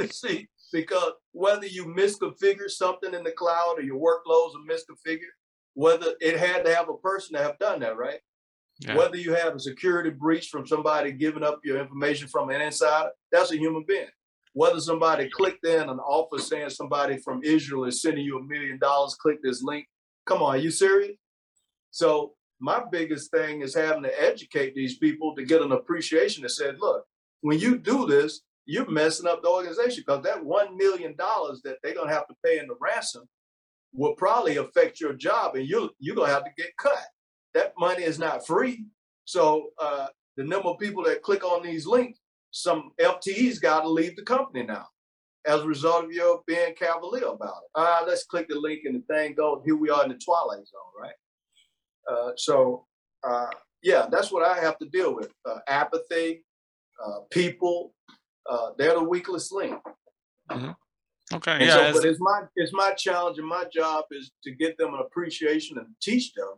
[0.10, 5.34] See, because whether you misconfigure something in the cloud or your workloads are misconfigured,
[5.74, 8.20] whether it had to have a person to have done that, right?
[8.80, 8.96] Yeah.
[8.96, 13.10] Whether you have a security breach from somebody giving up your information from an insider,
[13.30, 14.08] that's a human being
[14.54, 18.78] whether somebody clicked in an offer saying somebody from Israel is sending you a million
[18.78, 19.86] dollars, click this link.
[20.26, 21.16] Come on, are you serious?
[21.90, 26.50] So my biggest thing is having to educate these people to get an appreciation that
[26.50, 27.04] said, look,
[27.40, 31.76] when you do this, you're messing up the organization because that one million dollars that
[31.82, 33.28] they're gonna have to pay in the ransom
[33.92, 37.04] will probably affect your job and you you're gonna have to get cut.
[37.54, 38.86] That money is not free.
[39.24, 42.18] So uh, the number of people that click on these links
[42.54, 44.86] some FTEs got to leave the company now.
[45.44, 47.70] as a result of your being cavalier about it.
[47.74, 49.60] Uh, let's click the link and the thing go.
[49.66, 51.14] Here we are in the twilight zone, right?
[52.08, 52.86] Uh, so,
[53.28, 53.50] uh,
[53.82, 55.32] yeah, that's what I have to deal with.
[55.44, 56.44] Uh, apathy,
[57.04, 57.92] uh, people,
[58.48, 59.74] uh, they're the weakest link.
[60.48, 60.70] Mm-hmm.
[61.34, 61.92] Okay, and yeah.
[61.92, 65.00] So, but it's my it's my challenge and my job is to get them an
[65.00, 66.52] appreciation and teach them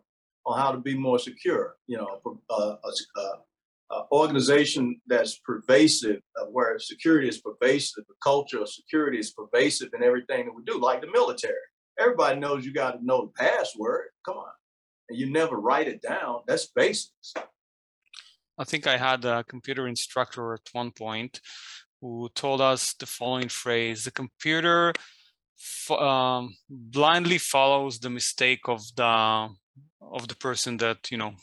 [0.45, 1.77] on how to be more secure.
[1.87, 3.33] You know, uh, a, a,
[3.91, 9.91] a organization that's pervasive, uh, where security is pervasive, the culture of security is pervasive
[9.95, 11.55] in everything that we do, like the military.
[11.99, 14.07] Everybody knows you got to know the password.
[14.25, 14.53] Come on,
[15.09, 16.41] and you never write it down.
[16.47, 17.33] That's basics.
[18.59, 21.41] I think I had a computer instructor at one point
[22.01, 24.93] who told us the following phrase the computer
[25.91, 29.49] um, blindly follows the mistake of the
[30.01, 31.35] of the person that you know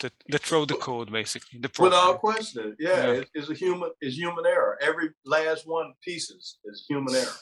[0.00, 3.22] that, that wrote the code basically the without question yeah, yeah.
[3.34, 7.38] it's a human is human error every last one pieces is human error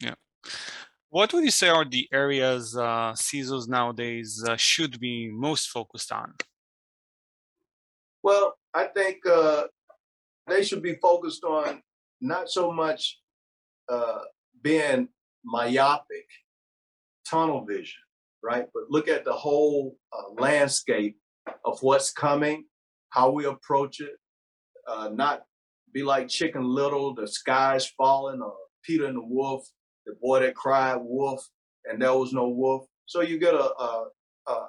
[0.00, 0.14] yeah
[1.14, 6.10] what would you say are the areas uh, CISOs nowadays uh, should be most focused
[6.10, 6.34] on?
[8.20, 9.68] Well, I think uh,
[10.48, 11.82] they should be focused on
[12.20, 13.20] not so much
[13.88, 14.22] uh,
[14.60, 15.08] being
[15.44, 16.26] myopic,
[17.30, 18.02] tunnel vision,
[18.42, 18.66] right?
[18.74, 21.16] But look at the whole uh, landscape
[21.64, 22.64] of what's coming,
[23.10, 24.16] how we approach it,
[24.88, 25.44] uh, not
[25.92, 29.66] be like Chicken Little, the sky's falling, or Peter and the Wolf,
[30.06, 31.46] the boy that cried wolf,
[31.84, 32.86] and there was no wolf.
[33.06, 34.06] So you get a a,
[34.46, 34.68] a,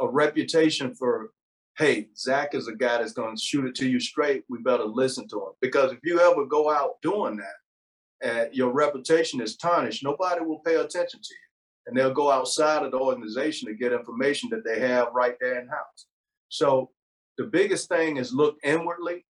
[0.00, 1.30] a reputation for
[1.78, 4.44] hey, Zach is a guy that's going to shoot it to you straight.
[4.48, 5.52] We better listen to him.
[5.60, 10.58] Because if you ever go out doing that and your reputation is tarnished, nobody will
[10.60, 11.51] pay attention to you.
[11.86, 15.60] And they'll go outside of the organization to get information that they have right there
[15.60, 16.06] in house.
[16.48, 16.90] So
[17.38, 19.24] the biggest thing is look inwardly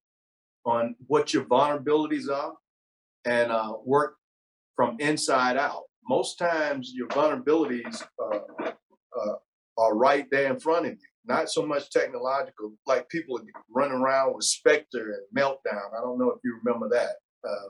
[0.64, 2.52] on what your vulnerabilities are
[3.24, 4.16] and uh, work
[4.76, 5.84] from inside out.
[6.08, 8.38] Most times your vulnerabilities uh,
[8.68, 9.34] uh,
[9.78, 14.34] are right there in front of you not so much technological, like people running around
[14.34, 15.94] with Spectre and Meltdown.
[15.96, 17.16] I don't know if you remember that.
[17.48, 17.68] Uh,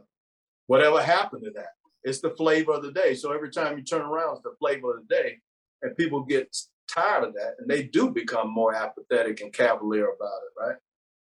[0.66, 1.72] whatever happened to that?
[2.04, 3.14] It's the flavor of the day.
[3.14, 5.38] So every time you turn around, it's the flavor of the day.
[5.82, 6.54] And people get
[6.92, 10.76] tired of that and they do become more apathetic and cavalier about it, right?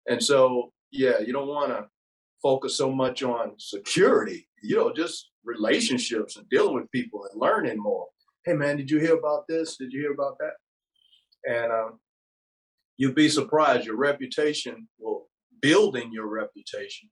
[0.09, 1.87] And so, yeah, you don't want to
[2.43, 7.79] focus so much on security, you know, just relationships and dealing with people and learning
[7.79, 8.07] more.
[8.45, 9.77] Hey, man, did you hear about this?
[9.77, 10.53] Did you hear about that?
[11.51, 12.01] And um,
[12.97, 15.29] you'd be surprised your reputation will
[15.61, 17.09] building your reputation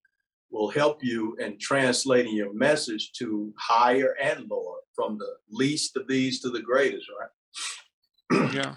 [0.51, 6.07] will help you in translating your message to higher and lower from the least of
[6.09, 8.75] these to the greatest right yeah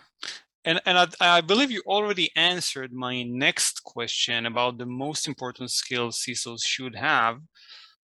[0.66, 5.72] and and I, I, believe you already answered my next question about the most important
[5.72, 7.38] skills CISOs should have.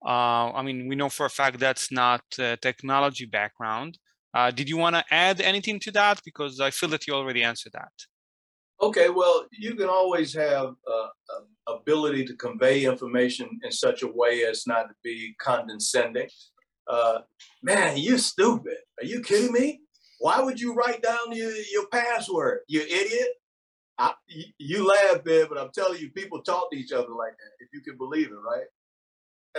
[0.04, 3.98] Uh, I mean, we know for a fact that's not a technology background.
[4.34, 6.20] Uh, did you want to add anything to that?
[6.24, 7.92] Because I feel that you already answered that.
[8.82, 11.08] Okay, well, you can always have uh,
[11.68, 16.28] ability to convey information in such a way as not to be condescending.
[16.88, 17.18] Uh,
[17.62, 18.78] man, you're stupid.
[19.00, 19.80] Are you kidding me?
[20.18, 22.60] Why would you write down your, your password?
[22.68, 23.28] You idiot.
[23.98, 24.14] I,
[24.58, 27.68] you laugh, man, but I'm telling you, people talk to each other like that, if
[27.74, 28.64] you can believe it, right?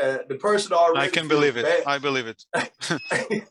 [0.02, 1.08] Uh, the person already.
[1.08, 1.86] I can believe it.
[1.86, 2.44] I believe it.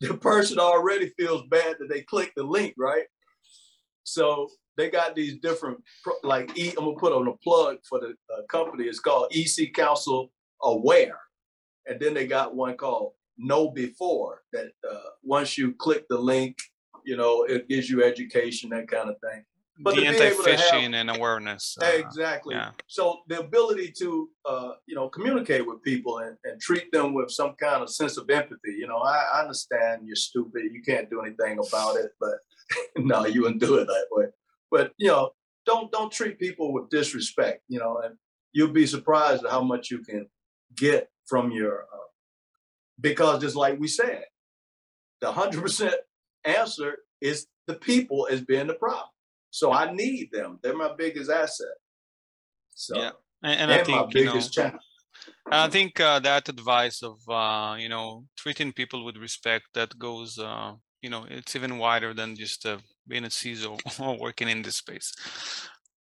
[0.00, 3.04] the person already feels bad that they clicked the link, right?
[4.04, 5.78] So they got these different,
[6.22, 8.84] like i am gonna put on a plug for the uh, company.
[8.84, 10.30] It's called EC Council
[10.62, 11.18] Aware,
[11.86, 14.32] and then they got one called KnowBe4.
[14.52, 16.56] That uh, once you click the link,
[17.04, 19.44] you know it gives you education, that kind of thing.
[19.82, 21.76] But the anti-phishing and awareness.
[21.80, 22.54] Uh, exactly.
[22.54, 22.72] Yeah.
[22.86, 27.30] So the ability to, uh, you know, communicate with people and, and, treat them with
[27.30, 28.74] some kind of sense of empathy.
[28.78, 30.64] You know, I, I understand you're stupid.
[30.70, 32.34] You can't do anything about it, but
[32.96, 34.26] no, you wouldn't do it that way.
[34.70, 35.30] But you know,
[35.66, 37.62] don't don't treat people with disrespect.
[37.68, 38.16] You know, and
[38.52, 40.28] you'll be surprised at how much you can
[40.76, 41.82] get from your.
[41.82, 41.96] Uh,
[43.00, 44.24] because just like we said,
[45.20, 45.94] the hundred percent
[46.44, 49.08] answer is the people as being the problem.
[49.50, 50.58] So I need them.
[50.62, 51.76] They're my biggest asset.
[52.74, 53.10] So yeah,
[53.42, 54.82] and, and I think you know, challenge.
[55.50, 60.38] I think uh, that advice of uh, you know treating people with respect that goes
[60.38, 64.62] uh, you know it's even wider than just uh, being a CISO or working in
[64.62, 65.12] this space.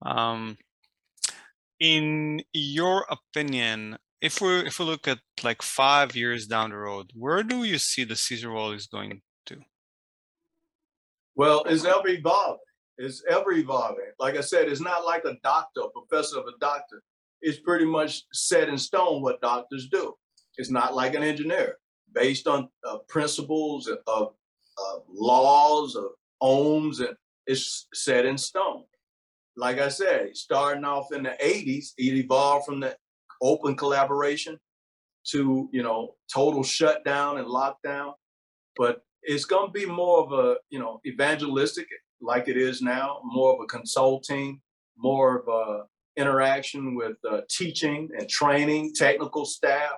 [0.05, 0.57] Um,
[1.79, 7.11] in your opinion, if we if we look at like five years down the road,
[7.13, 9.57] where do you see the CISO role is going to?
[11.35, 12.59] Well, it's ever evolving.
[12.97, 14.11] It's ever evolving.
[14.19, 17.03] Like I said, it's not like a doctor, a professor of a doctor.
[17.41, 20.15] It's pretty much set in stone what doctors do.
[20.57, 21.75] It's not like an engineer
[22.13, 24.33] based on uh, principles of,
[24.77, 26.05] of laws of
[26.41, 27.15] ohms and
[27.45, 28.83] it's set in stone.
[29.55, 32.95] Like I said, starting off in the 80s, it evolved from the
[33.41, 34.59] open collaboration
[35.31, 38.13] to, you know, total shutdown and lockdown.
[38.75, 41.87] But it's going to be more of a, you know, evangelistic
[42.21, 44.61] like it is now, more of a consulting,
[44.97, 45.83] more of a
[46.19, 49.97] interaction with uh, teaching and training, technical staff,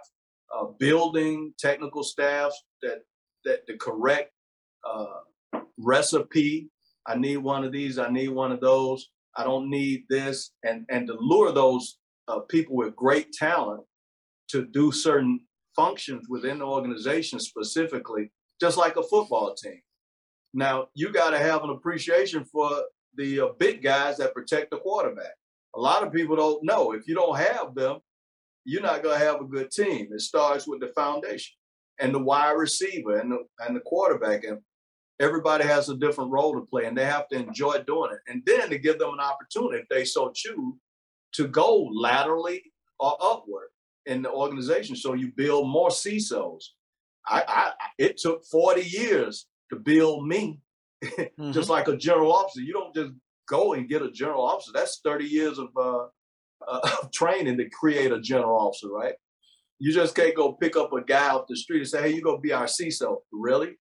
[0.56, 2.52] uh, building technical staff
[2.82, 3.00] that
[3.46, 4.32] that the correct
[4.88, 6.70] uh, recipe.
[7.08, 7.98] I need one of these.
[7.98, 9.10] I need one of those.
[9.36, 13.84] I don't need this, and and to lure those uh, people with great talent
[14.50, 15.40] to do certain
[15.76, 19.80] functions within the organization specifically, just like a football team.
[20.54, 22.70] Now you got to have an appreciation for
[23.16, 25.34] the uh, big guys that protect the quarterback.
[25.76, 28.00] A lot of people don't know if you don't have them,
[28.66, 30.10] you're not going to have a good team.
[30.12, 31.56] It starts with the foundation
[32.00, 34.44] and the wide receiver and the, and the quarterback.
[34.44, 34.60] And
[35.20, 38.32] everybody has a different role to play and they have to enjoy doing it.
[38.32, 40.76] And then to give them an opportunity, if they so choose,
[41.34, 42.64] to go laterally
[43.00, 43.68] or upward
[44.06, 44.96] in the organization.
[44.96, 46.64] So you build more CISOs.
[47.28, 50.60] I, I it took 40 years to build me,
[51.04, 51.52] mm-hmm.
[51.52, 52.62] just like a general officer.
[52.62, 53.12] You don't just
[53.48, 54.72] go and get a general officer.
[54.74, 56.06] That's 30 years of, uh,
[56.68, 59.16] uh, of training to create a general officer, right?
[59.80, 62.22] You just can't go pick up a guy off the street and say, "Hey, you
[62.22, 63.78] gonna be our CISO?" Really?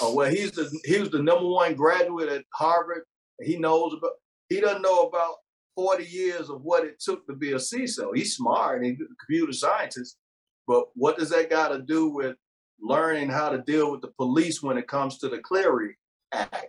[0.00, 3.04] Oh well, he's the he was the number one graduate at Harvard.
[3.40, 4.12] He knows about.
[4.48, 5.36] He doesn't know about
[5.76, 8.14] 40 years of what it took to be a CISO.
[8.14, 10.18] He's smart he's a computer scientist,
[10.66, 12.36] but what does that got to do with
[12.78, 15.94] learning how to deal with the police when it comes to the Clery
[16.32, 16.66] Act?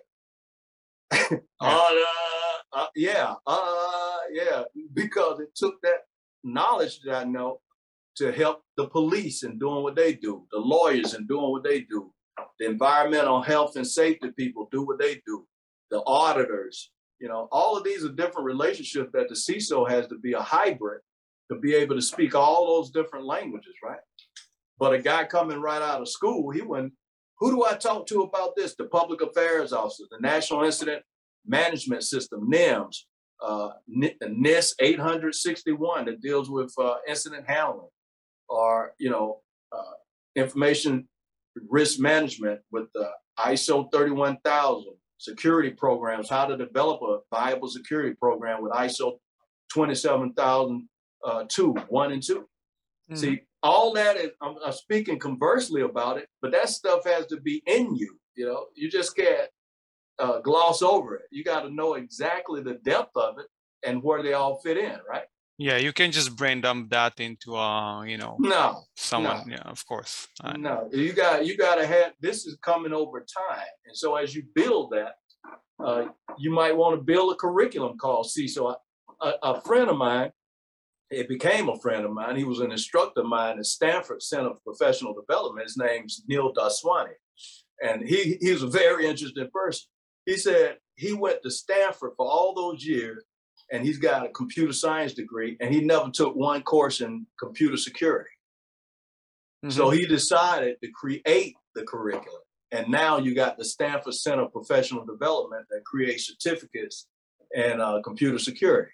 [1.12, 1.39] yeah.
[1.60, 1.89] Uh,
[2.74, 6.06] uh, yeah, uh, yeah, because it took that
[6.43, 7.62] knowledge that I know
[8.18, 11.82] to help the police in doing what they do, the lawyers in doing what they
[11.82, 12.12] do,
[12.59, 15.45] the environmental health and safety people do what they do,
[15.91, 20.17] the auditors, you know, all of these are different relationships that the CISO has to
[20.17, 21.01] be a hybrid
[21.51, 23.99] to be able to speak all those different languages, right?
[24.79, 26.93] But a guy coming right out of school, he went,
[27.39, 28.75] who do I talk to about this?
[28.75, 31.03] The public affairs officer, the National Incident
[31.45, 33.05] Management System, NIMS,
[33.43, 37.89] uh, NIST 861 that deals with uh, incident handling,
[38.47, 39.93] or you know, uh,
[40.36, 41.07] information
[41.70, 48.62] risk management with the ISO 31000 security programs, how to develop a viable security program
[48.62, 49.18] with ISO
[49.74, 50.88] 27002,
[51.26, 52.36] uh, 1 and 2.
[52.36, 53.16] Mm-hmm.
[53.16, 57.39] See, all that is, I'm, I'm, speaking conversely about it, but that stuff has to
[57.39, 58.18] be in you.
[58.36, 59.49] You know, you just can't
[60.20, 61.24] uh, gloss over it.
[61.32, 63.47] You got to know exactly the depth of it
[63.86, 65.26] and where they all fit in, right?
[65.58, 69.47] Yeah, you can just brain dump that into uh, you know, no, someone.
[69.47, 69.56] No.
[69.56, 70.28] Yeah, of course.
[70.58, 72.14] no, you got you got to have.
[72.20, 75.14] This is coming over time, and so as you build that,
[75.84, 76.06] uh,
[76.39, 78.76] you might want to build a curriculum called CISO.
[79.22, 80.32] A, a friend of mine,
[81.12, 82.36] it became a friend of mine.
[82.36, 85.68] He was an instructor of mine at Stanford Center for Professional Development.
[85.68, 87.14] His name's Neil Daswani,
[87.82, 89.88] and he he was a very interesting person.
[90.26, 93.24] He said he went to Stanford for all those years
[93.74, 97.76] and he's got a computer science degree, and he never took one course in computer
[97.76, 98.30] security.
[99.65, 99.76] Mm-hmm.
[99.76, 102.41] So he decided to create the curriculum.
[102.71, 107.07] And now you got the Stanford Center of Professional Development that creates certificates
[107.55, 108.91] in uh, computer security.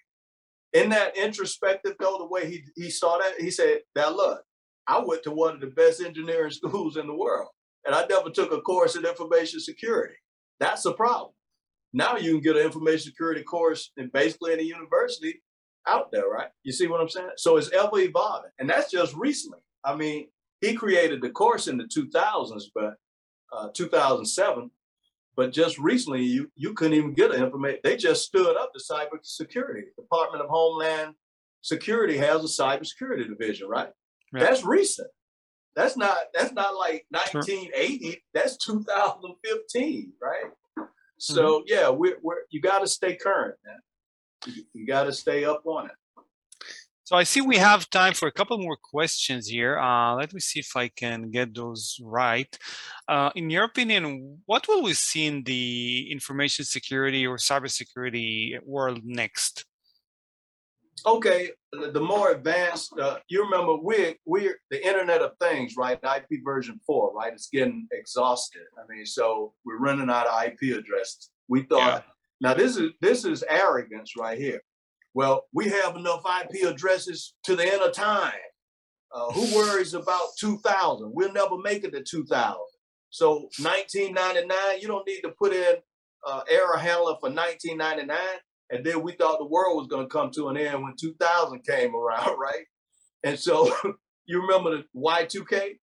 [0.72, 4.42] In that introspective, though, the way he, he saw that, he said, Now, look,
[4.86, 7.48] I went to one of the best engineering schools in the world,
[7.84, 10.14] and I never took a course in information security.
[10.58, 11.32] That's a problem.
[11.92, 15.42] Now you can get an information security course in basically any university
[15.86, 16.48] out there, right?
[16.62, 17.30] You see what I'm saying?
[17.36, 18.50] So it's ever evolving.
[18.58, 19.58] And that's just recently.
[19.84, 20.28] I mean,
[20.60, 22.94] he created the course in the 2000s, but
[23.52, 24.70] uh, 2007.
[25.36, 27.80] But just recently, you you couldn't even get an information.
[27.82, 29.84] They just stood up the cybersecurity.
[29.96, 31.14] Department of Homeland
[31.62, 33.90] Security has a cybersecurity division, right?
[34.32, 35.08] That's recent.
[35.76, 38.04] That's not that's not like 1980.
[38.04, 38.14] Sure.
[38.34, 40.52] That's 2015, right?
[41.20, 41.64] So mm-hmm.
[41.66, 43.76] yeah, we're, we're you got to stay current, man.
[44.46, 45.92] You, you got to stay up on it.
[47.04, 49.78] So I see we have time for a couple more questions here.
[49.78, 52.56] Uh, let me see if I can get those right.
[53.08, 59.00] Uh, in your opinion, what will we see in the information security or cybersecurity world
[59.04, 59.66] next?
[61.06, 65.98] Okay, the more advanced, uh, you remember we're, we're the Internet of Things, right?
[66.02, 67.32] IP version four, right?
[67.32, 68.62] It's getting exhausted.
[68.78, 71.30] I mean, so we're running out of IP addresses.
[71.48, 72.12] We thought, yeah.
[72.40, 74.60] now this is this is arrogance right here.
[75.14, 78.32] Well, we have enough IP addresses to the end of time.
[79.12, 81.10] Uh, who worries about 2000?
[81.12, 82.56] We'll never make it to 2000.
[83.10, 85.76] So 1999, you don't need to put in
[86.26, 88.16] uh, error handler for 1999.
[88.70, 91.64] And then we thought the world was going to come to an end when 2000
[91.66, 92.64] came around, right?
[93.24, 93.70] And so
[94.26, 95.78] you remember the Y2K?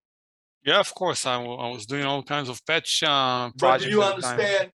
[0.66, 1.26] Yeah, of course.
[1.26, 3.86] I, w- I was doing all kinds of patch uh, But projects.
[3.86, 4.32] do you at time.
[4.32, 4.72] understand?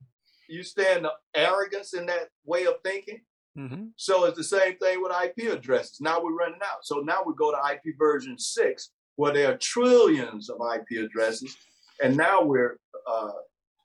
[0.50, 3.22] You stand the arrogance in that way of thinking.
[3.58, 3.90] Mhm.
[3.98, 6.02] So it's the same thing with IP addresses.
[6.02, 6.80] Now we're running out.
[6.84, 11.56] So now we go to IP version six, where there are trillions of IP addresses,
[12.02, 13.32] and now we're uh,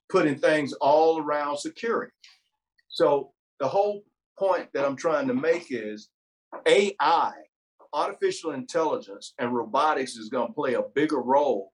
[0.09, 2.13] putting things all around security.
[2.89, 4.05] So the whole
[4.39, 6.09] point that I'm trying to make is
[6.67, 7.33] AI,
[7.93, 11.73] artificial intelligence, and robotics is going to play a bigger role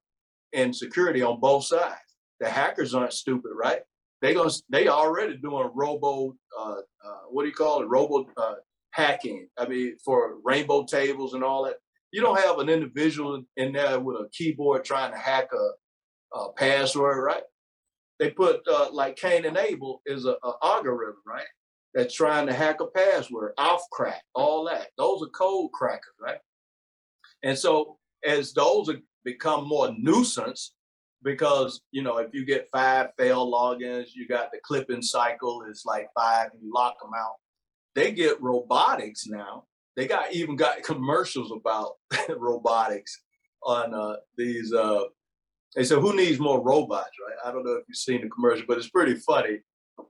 [0.53, 1.95] in security on both sides.
[2.39, 3.81] The hackers aren't stupid, right?
[4.21, 7.87] They going they already doing robo uh, uh, what do you call it?
[7.87, 8.55] Robo uh,
[8.91, 9.47] hacking.
[9.57, 11.75] I mean, for rainbow tables and all that.
[12.11, 16.53] You don't have an individual in there with a keyboard trying to hack a, a
[16.53, 17.43] password, right?
[18.19, 21.45] They put uh, like Cain and Abel is a, a algorithm, right?
[21.95, 24.87] That's trying to hack a password, off crack, all that.
[24.97, 26.39] Those are code crackers, right?
[27.41, 28.91] And so as those
[29.23, 30.73] become more nuisance,
[31.23, 35.83] because you know if you get five failed logins, you got the clipping cycle is
[35.85, 37.35] like five, and you lock them out.
[37.95, 39.63] They get robotics now.
[39.95, 41.93] They got even got commercials about
[42.37, 43.21] robotics
[43.63, 44.71] on uh, these.
[44.71, 45.05] Uh,
[45.75, 47.37] they said, "Who needs more robots?" Right?
[47.43, 49.59] I don't know if you've seen the commercial, but it's pretty funny.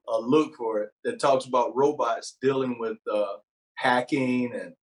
[0.07, 0.89] Uh, look for it.
[1.03, 3.37] That talks about robots dealing with uh,
[3.75, 4.73] hacking and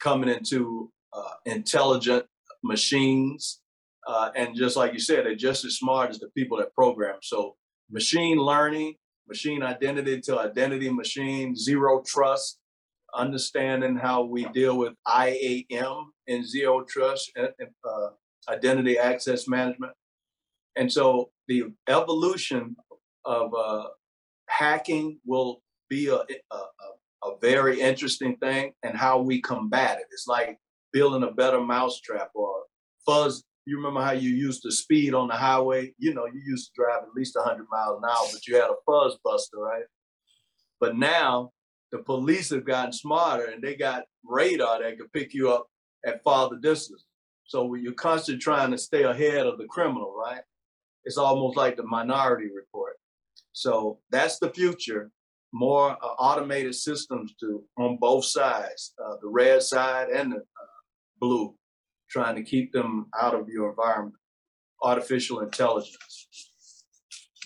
[0.00, 2.24] coming into uh, intelligent
[2.62, 3.60] machines.
[4.06, 7.18] Uh, and just like you said, they're just as smart as the people that program.
[7.22, 7.56] So
[7.90, 8.94] machine learning,
[9.28, 12.58] machine identity to identity machine, zero trust,
[13.14, 17.48] understanding how we deal with IAM and zero trust, uh,
[17.88, 18.08] uh,
[18.48, 19.92] identity access management.
[20.76, 22.76] And so the evolution
[23.24, 23.84] of uh,
[24.48, 26.56] hacking will be a, a,
[27.24, 30.06] a, very interesting thing and how we combat it.
[30.12, 30.58] It's like
[30.92, 32.62] building a better mousetrap or
[33.06, 33.44] fuzz.
[33.64, 35.94] You remember how you used to speed on the highway?
[35.98, 38.70] You know, you used to drive at least 100 miles an hour, but you had
[38.70, 39.84] a fuzz buster, right?
[40.80, 41.52] But now
[41.92, 45.66] the police have gotten smarter and they got radar that can pick you up
[46.04, 47.04] at farther distance.
[47.44, 50.42] So you're constantly trying to stay ahead of the criminal, right?
[51.04, 52.96] It's almost like the minority report.
[53.58, 55.10] So that's the future.
[55.52, 60.78] More uh, automated systems to on both sides, uh, the red side and the uh,
[61.20, 61.54] blue,
[62.08, 64.14] trying to keep them out of your environment.
[64.80, 66.14] Artificial intelligence.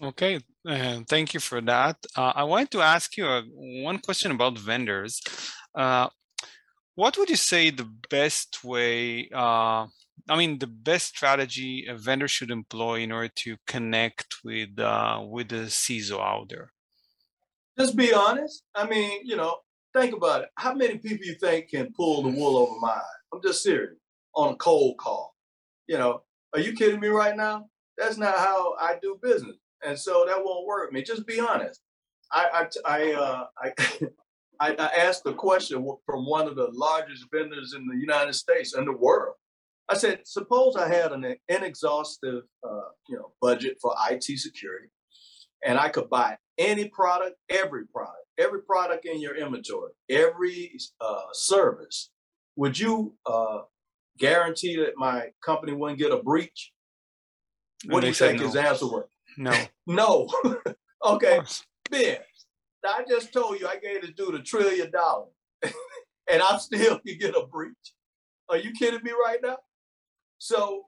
[0.02, 1.96] Okay, uh, thank you for that.
[2.14, 3.42] Uh, I wanted to ask you uh,
[3.88, 5.22] one question about vendors.
[5.74, 6.08] Uh,
[6.94, 9.30] what would you say the best way,
[10.28, 15.22] I mean, the best strategy a vendor should employ in order to connect with uh,
[15.28, 16.72] with the CISO out there?
[17.78, 18.62] Just be honest.
[18.74, 19.56] I mean, you know,
[19.94, 20.48] think about it.
[20.56, 23.02] How many people you think can pull the wool over my eyes?
[23.32, 23.94] I'm just serious.
[24.34, 25.34] On a cold call.
[25.86, 26.22] You know,
[26.54, 27.66] are you kidding me right now?
[27.98, 29.56] That's not how I do business.
[29.84, 31.02] And so that won't work me.
[31.02, 31.80] Just be honest.
[32.30, 33.44] I I I uh,
[34.60, 38.74] I, I, asked a question from one of the largest vendors in the United States
[38.74, 39.34] and the world.
[39.92, 44.88] I said, suppose I had an inexhaustive, uh, you know, budget for IT security,
[45.62, 51.26] and I could buy any product, every product, every product in your inventory, every uh,
[51.34, 52.10] service.
[52.56, 53.60] Would you uh,
[54.18, 56.72] guarantee that my company wouldn't get a breach?
[57.84, 58.46] What do they you think no.
[58.46, 59.04] his answer was?
[59.36, 59.52] No.
[59.86, 60.28] No.
[61.04, 61.40] Okay.
[61.90, 62.18] Ben.
[62.86, 65.32] I just told you I gave this dude a trillion dollars,
[66.30, 67.74] and I still can get a breach.
[68.48, 69.56] Are you kidding me right now?
[70.44, 70.86] So,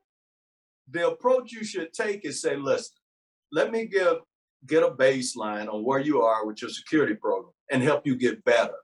[0.90, 2.96] the approach you should take is say, listen,
[3.52, 4.16] let me give
[4.66, 8.44] get a baseline on where you are with your security program and help you get
[8.44, 8.74] better,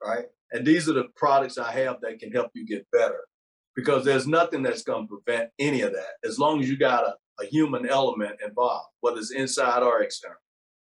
[0.00, 0.26] right?
[0.52, 3.18] And these are the products I have that can help you get better,
[3.74, 7.02] because there's nothing that's going to prevent any of that as long as you got
[7.02, 10.36] a, a human element involved, whether it's inside or external.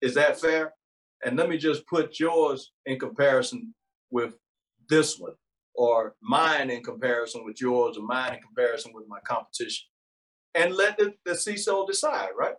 [0.01, 0.73] Is that fair?
[1.23, 3.75] And let me just put yours in comparison
[4.09, 4.33] with
[4.89, 5.33] this one,
[5.78, 9.88] or mine in comparison with yours, or mine in comparison with my competition.
[10.55, 12.55] And let the, the CISO decide, right?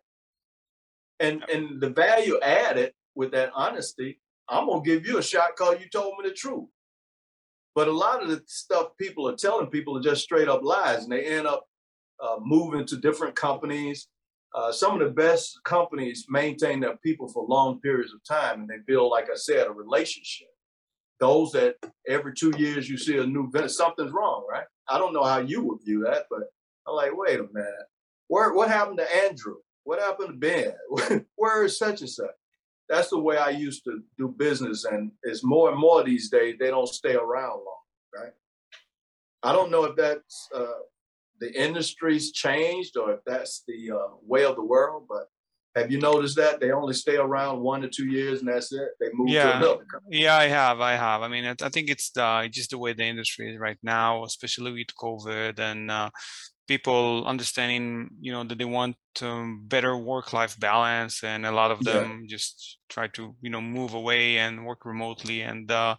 [1.21, 5.81] And and the value added with that honesty, I'm gonna give you a shot because
[5.81, 6.69] you told me the truth.
[7.75, 11.03] But a lot of the stuff people are telling people are just straight up lies,
[11.03, 11.67] and they end up
[12.23, 14.09] uh, moving to different companies.
[14.55, 18.69] Uh, some of the best companies maintain their people for long periods of time, and
[18.69, 20.49] they build, like I said, a relationship.
[21.21, 24.67] Those that every two years you see a new vendor, something's wrong, right?
[24.89, 26.41] I don't know how you would view that, but
[26.87, 27.73] I'm like, wait a minute,
[28.29, 29.57] where what happened to Andrew?
[29.85, 31.25] What happened to Ben?
[31.37, 32.27] Where is such and such?
[32.91, 36.57] That's the way I used to do business, and it's more and more these days.
[36.59, 37.83] They don't stay around long,
[38.15, 38.33] right?
[39.43, 40.83] I don't know if that's uh,
[41.41, 45.31] the industry's changed or if that's the uh, way of the world, but
[45.79, 48.89] have you noticed that they only stay around one to two years and that's it?
[49.01, 49.51] They move Yeah.
[49.53, 50.23] to another company.
[50.25, 50.81] Yeah, I have.
[50.81, 51.23] I have.
[51.23, 54.25] I mean, I I think it's the just the way the industry is right now,
[54.25, 56.11] especially with COVID and uh,
[56.67, 61.81] people understanding, you know, that they want um, better work-life balance, and a lot of
[61.81, 61.93] Yeah.
[61.93, 65.41] them just try to, you know, move away and work remotely.
[65.43, 65.97] And uh,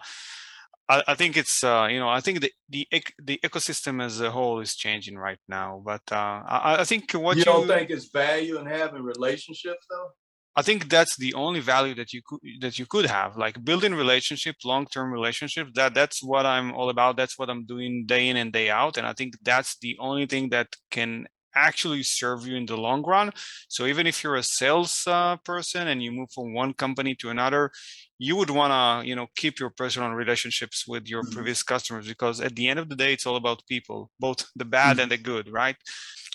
[0.90, 2.88] I, I think it's, uh, you know, I think the the
[3.24, 5.82] the ecosystem as a whole is changing right now.
[5.86, 10.10] But uh, I, I think what you don't think is value in having relationships though?
[10.56, 13.94] I think that's the only value that you could that you could have, like building
[13.94, 15.72] relationships, long-term relationships.
[15.76, 17.18] That that's what I'm all about.
[17.18, 18.98] That's what I'm doing day in and day out.
[18.98, 21.28] And I think that's the only thing that can
[21.68, 23.32] actually serve you in the long run.
[23.68, 27.30] So even if you're a sales uh, person and you move from one company to
[27.30, 27.72] another,
[28.18, 31.32] you would want to you know keep your personal relationships with your Mhm.
[31.32, 34.66] previous customers because at the end of the day, it's all about people, both the
[34.66, 35.00] bad Mhm.
[35.00, 35.78] and the good, right?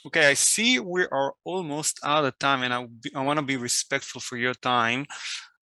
[0.07, 2.87] Okay, I see we are almost out of time, and I,
[3.19, 5.07] I want to be respectful for your time.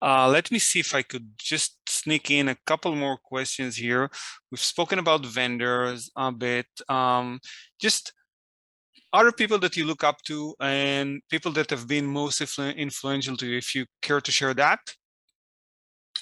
[0.01, 4.09] Uh, let me see if I could just sneak in a couple more questions here.
[4.51, 6.67] We've spoken about vendors a bit.
[6.89, 7.39] Um,
[7.79, 8.13] just
[9.13, 13.35] other people that you look up to and people that have been most influ- influential
[13.37, 14.79] to you, if you care to share that.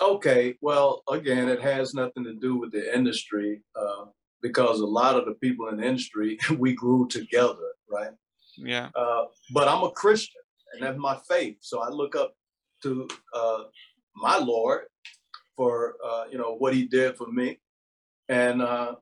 [0.02, 4.06] Okay, well, again, it has nothing to do with the industry uh,
[4.42, 8.12] because a lot of the people in the industry we grew together, right?
[8.58, 8.90] Yeah.
[8.96, 10.42] Uh, but I'm a Christian,
[10.74, 11.58] and that's my faith.
[11.62, 12.34] So I look up
[12.84, 13.64] to uh,
[14.16, 14.84] my Lord
[15.56, 17.60] for uh, you know what He did for me,
[18.30, 18.96] and uh,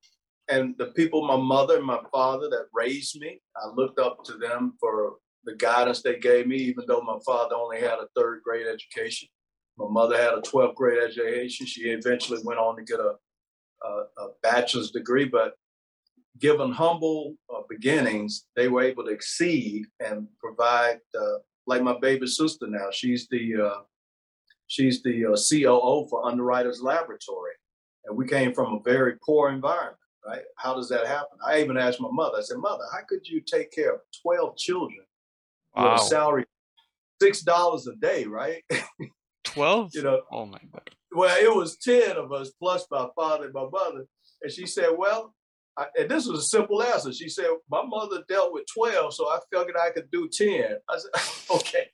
[0.49, 3.41] and the people, my mother and my father that raised me.
[3.55, 7.55] I looked up to them for the guidance they gave me, even though my father
[7.55, 9.27] only had a third grade education.
[9.77, 11.65] My mother had a 12th grade education.
[11.65, 13.13] She eventually went on to get a,
[13.83, 15.53] a, a bachelor's degree, but
[16.39, 20.99] given humble uh, beginnings, they were able to exceed and provide.
[21.17, 23.81] Uh, like my baby sister now, she's the uh,
[24.67, 27.51] she's the uh, COO for Underwriters Laboratory,
[28.05, 29.97] and we came from a very poor environment.
[30.27, 30.41] Right?
[30.57, 31.37] How does that happen?
[31.45, 32.37] I even asked my mother.
[32.37, 35.05] I said, "Mother, how could you take care of 12 children
[35.75, 35.95] with Wow.
[35.95, 36.45] a salary
[37.21, 38.25] six dollars a day?
[38.25, 38.63] Right?
[39.45, 39.91] 12?
[39.95, 40.89] you know, Oh my God.
[41.11, 44.05] well, it was 10 of us plus my father and my mother.
[44.41, 45.33] And she said, Well,
[45.77, 47.13] I, and this was a simple answer.
[47.13, 50.75] She said, My mother dealt with 12, so I figured I could do 10.
[50.89, 51.11] I said,
[51.55, 51.87] Okay.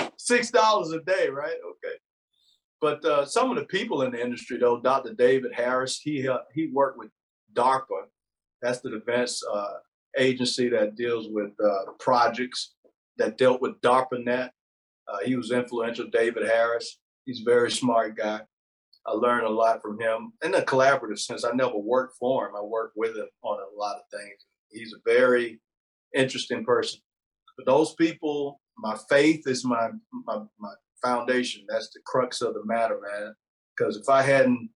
[0.00, 1.56] $6 a day, right?
[1.70, 1.96] Okay.
[2.80, 5.12] But uh, some of the people in the industry, though, Dr.
[5.14, 7.10] David Harris, he uh, he worked with
[7.54, 8.06] DARPA.
[8.62, 9.74] That's the defense uh,
[10.18, 12.74] agency that deals with uh, projects
[13.16, 14.50] that dealt with DARPANet.
[15.08, 16.98] Uh, he was influential, David Harris.
[17.24, 18.40] He's a very smart guy.
[19.06, 21.44] I learned a lot from him in a collaborative sense.
[21.44, 22.56] I never worked for him.
[22.56, 24.44] I worked with him on a lot of things.
[24.70, 25.60] He's a very
[26.14, 27.00] interesting person.
[27.56, 30.72] But those people, my faith is my my, my
[31.02, 31.64] foundation.
[31.68, 33.34] That's the crux of the matter, man.
[33.76, 34.70] Because if I hadn't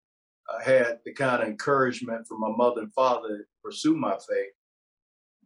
[0.49, 4.53] uh, had the kind of encouragement from my mother and father to pursue my faith,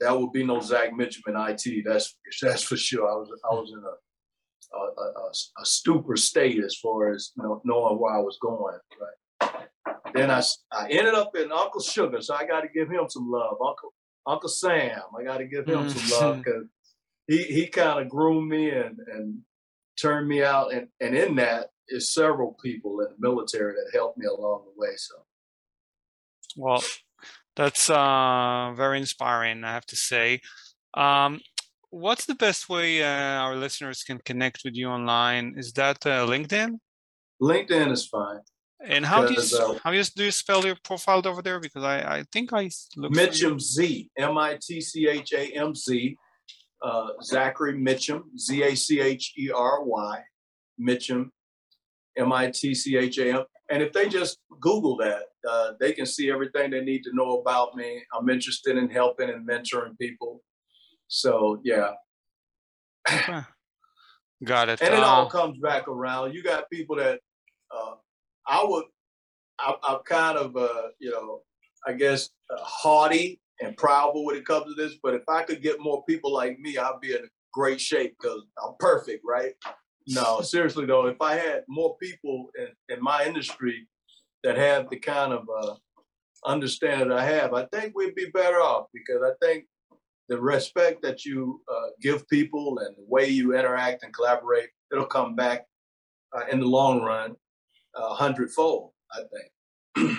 [0.01, 1.85] that would be no Zach Mitcham in IT.
[1.87, 3.09] That's that's for sure.
[3.11, 7.33] I was I was in a a, a, a- a stupor state as far as
[7.37, 8.79] you know, knowing where I was going.
[9.01, 9.53] Right.
[10.15, 10.43] Then I
[10.73, 13.57] I ended up in Uncle Sugar, so I got to give him some love.
[13.65, 13.93] Uncle
[14.27, 16.65] Uncle Sam, I got to give him some love because
[17.27, 19.39] he he kind of groomed me and and
[20.01, 24.18] turned me out, and and in that is several people in the military that helped
[24.18, 24.95] me along the way.
[24.97, 25.14] So
[26.57, 26.82] Well,
[27.55, 30.41] that's uh, very inspiring, I have to say.
[30.95, 31.41] Um,
[31.91, 35.55] what's the best way uh, our listeners can connect with you online?
[35.57, 36.78] Is that uh, LinkedIn?
[37.41, 38.41] LinkedIn is fine.
[38.84, 41.59] And how do you uh, how you, do you spell your profile over there?
[41.59, 43.16] Because I, I think I looked.
[43.16, 46.16] Mitcham Z, M I T C H A M Z,
[46.82, 50.22] uh, Zachery Mitcham, Z A C H E R Y,
[50.78, 51.32] Mitcham,
[52.17, 53.45] M I T C H A M.
[53.71, 57.41] And if they just Google that, uh, they can see everything they need to know
[57.41, 58.03] about me.
[58.17, 60.43] I'm interested in helping and mentoring people.
[61.09, 61.91] So, yeah.
[63.11, 63.41] Okay.
[64.45, 64.83] Got it.
[64.83, 66.35] And it all Uh, comes back around.
[66.35, 67.21] You got people that
[67.75, 67.95] uh,
[68.47, 68.85] I would,
[69.59, 71.43] I, I'm kind of, uh, you know,
[71.87, 74.97] I guess uh, haughty and proudful when it comes to this.
[75.03, 78.43] But if I could get more people like me, I'd be in great shape because
[78.62, 79.55] I'm perfect, right?
[80.09, 83.89] No, seriously though, if I had more people in, in my industry
[84.45, 85.75] that have the kind of uh,
[86.45, 89.65] understanding I have, I think we'd be better off because I think
[90.29, 95.07] the respect that you uh, give people and the way you interact and collaborate, it'll
[95.07, 95.67] come back
[96.37, 97.35] uh, in the long run
[97.95, 98.93] a hundredfold.
[99.13, 100.19] I think.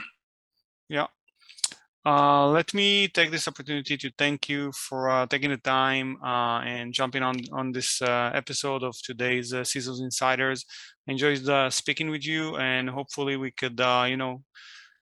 [2.07, 6.59] Uh, let me take this opportunity to thank you for uh, taking the time uh,
[6.59, 10.63] and jumping on on this uh, episode of today's uh, CISO's Insiders.
[11.07, 14.41] Enjoyed uh, speaking with you, and hopefully we could, uh, you know,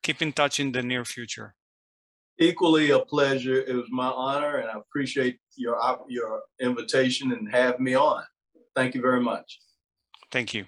[0.02, 1.54] keep in touch in the near future.
[2.40, 3.62] Equally a pleasure.
[3.62, 5.78] It was my honor, and I appreciate your
[6.10, 8.24] your invitation and have me on.
[8.76, 9.60] Thank you very much.
[10.32, 10.66] Thank you.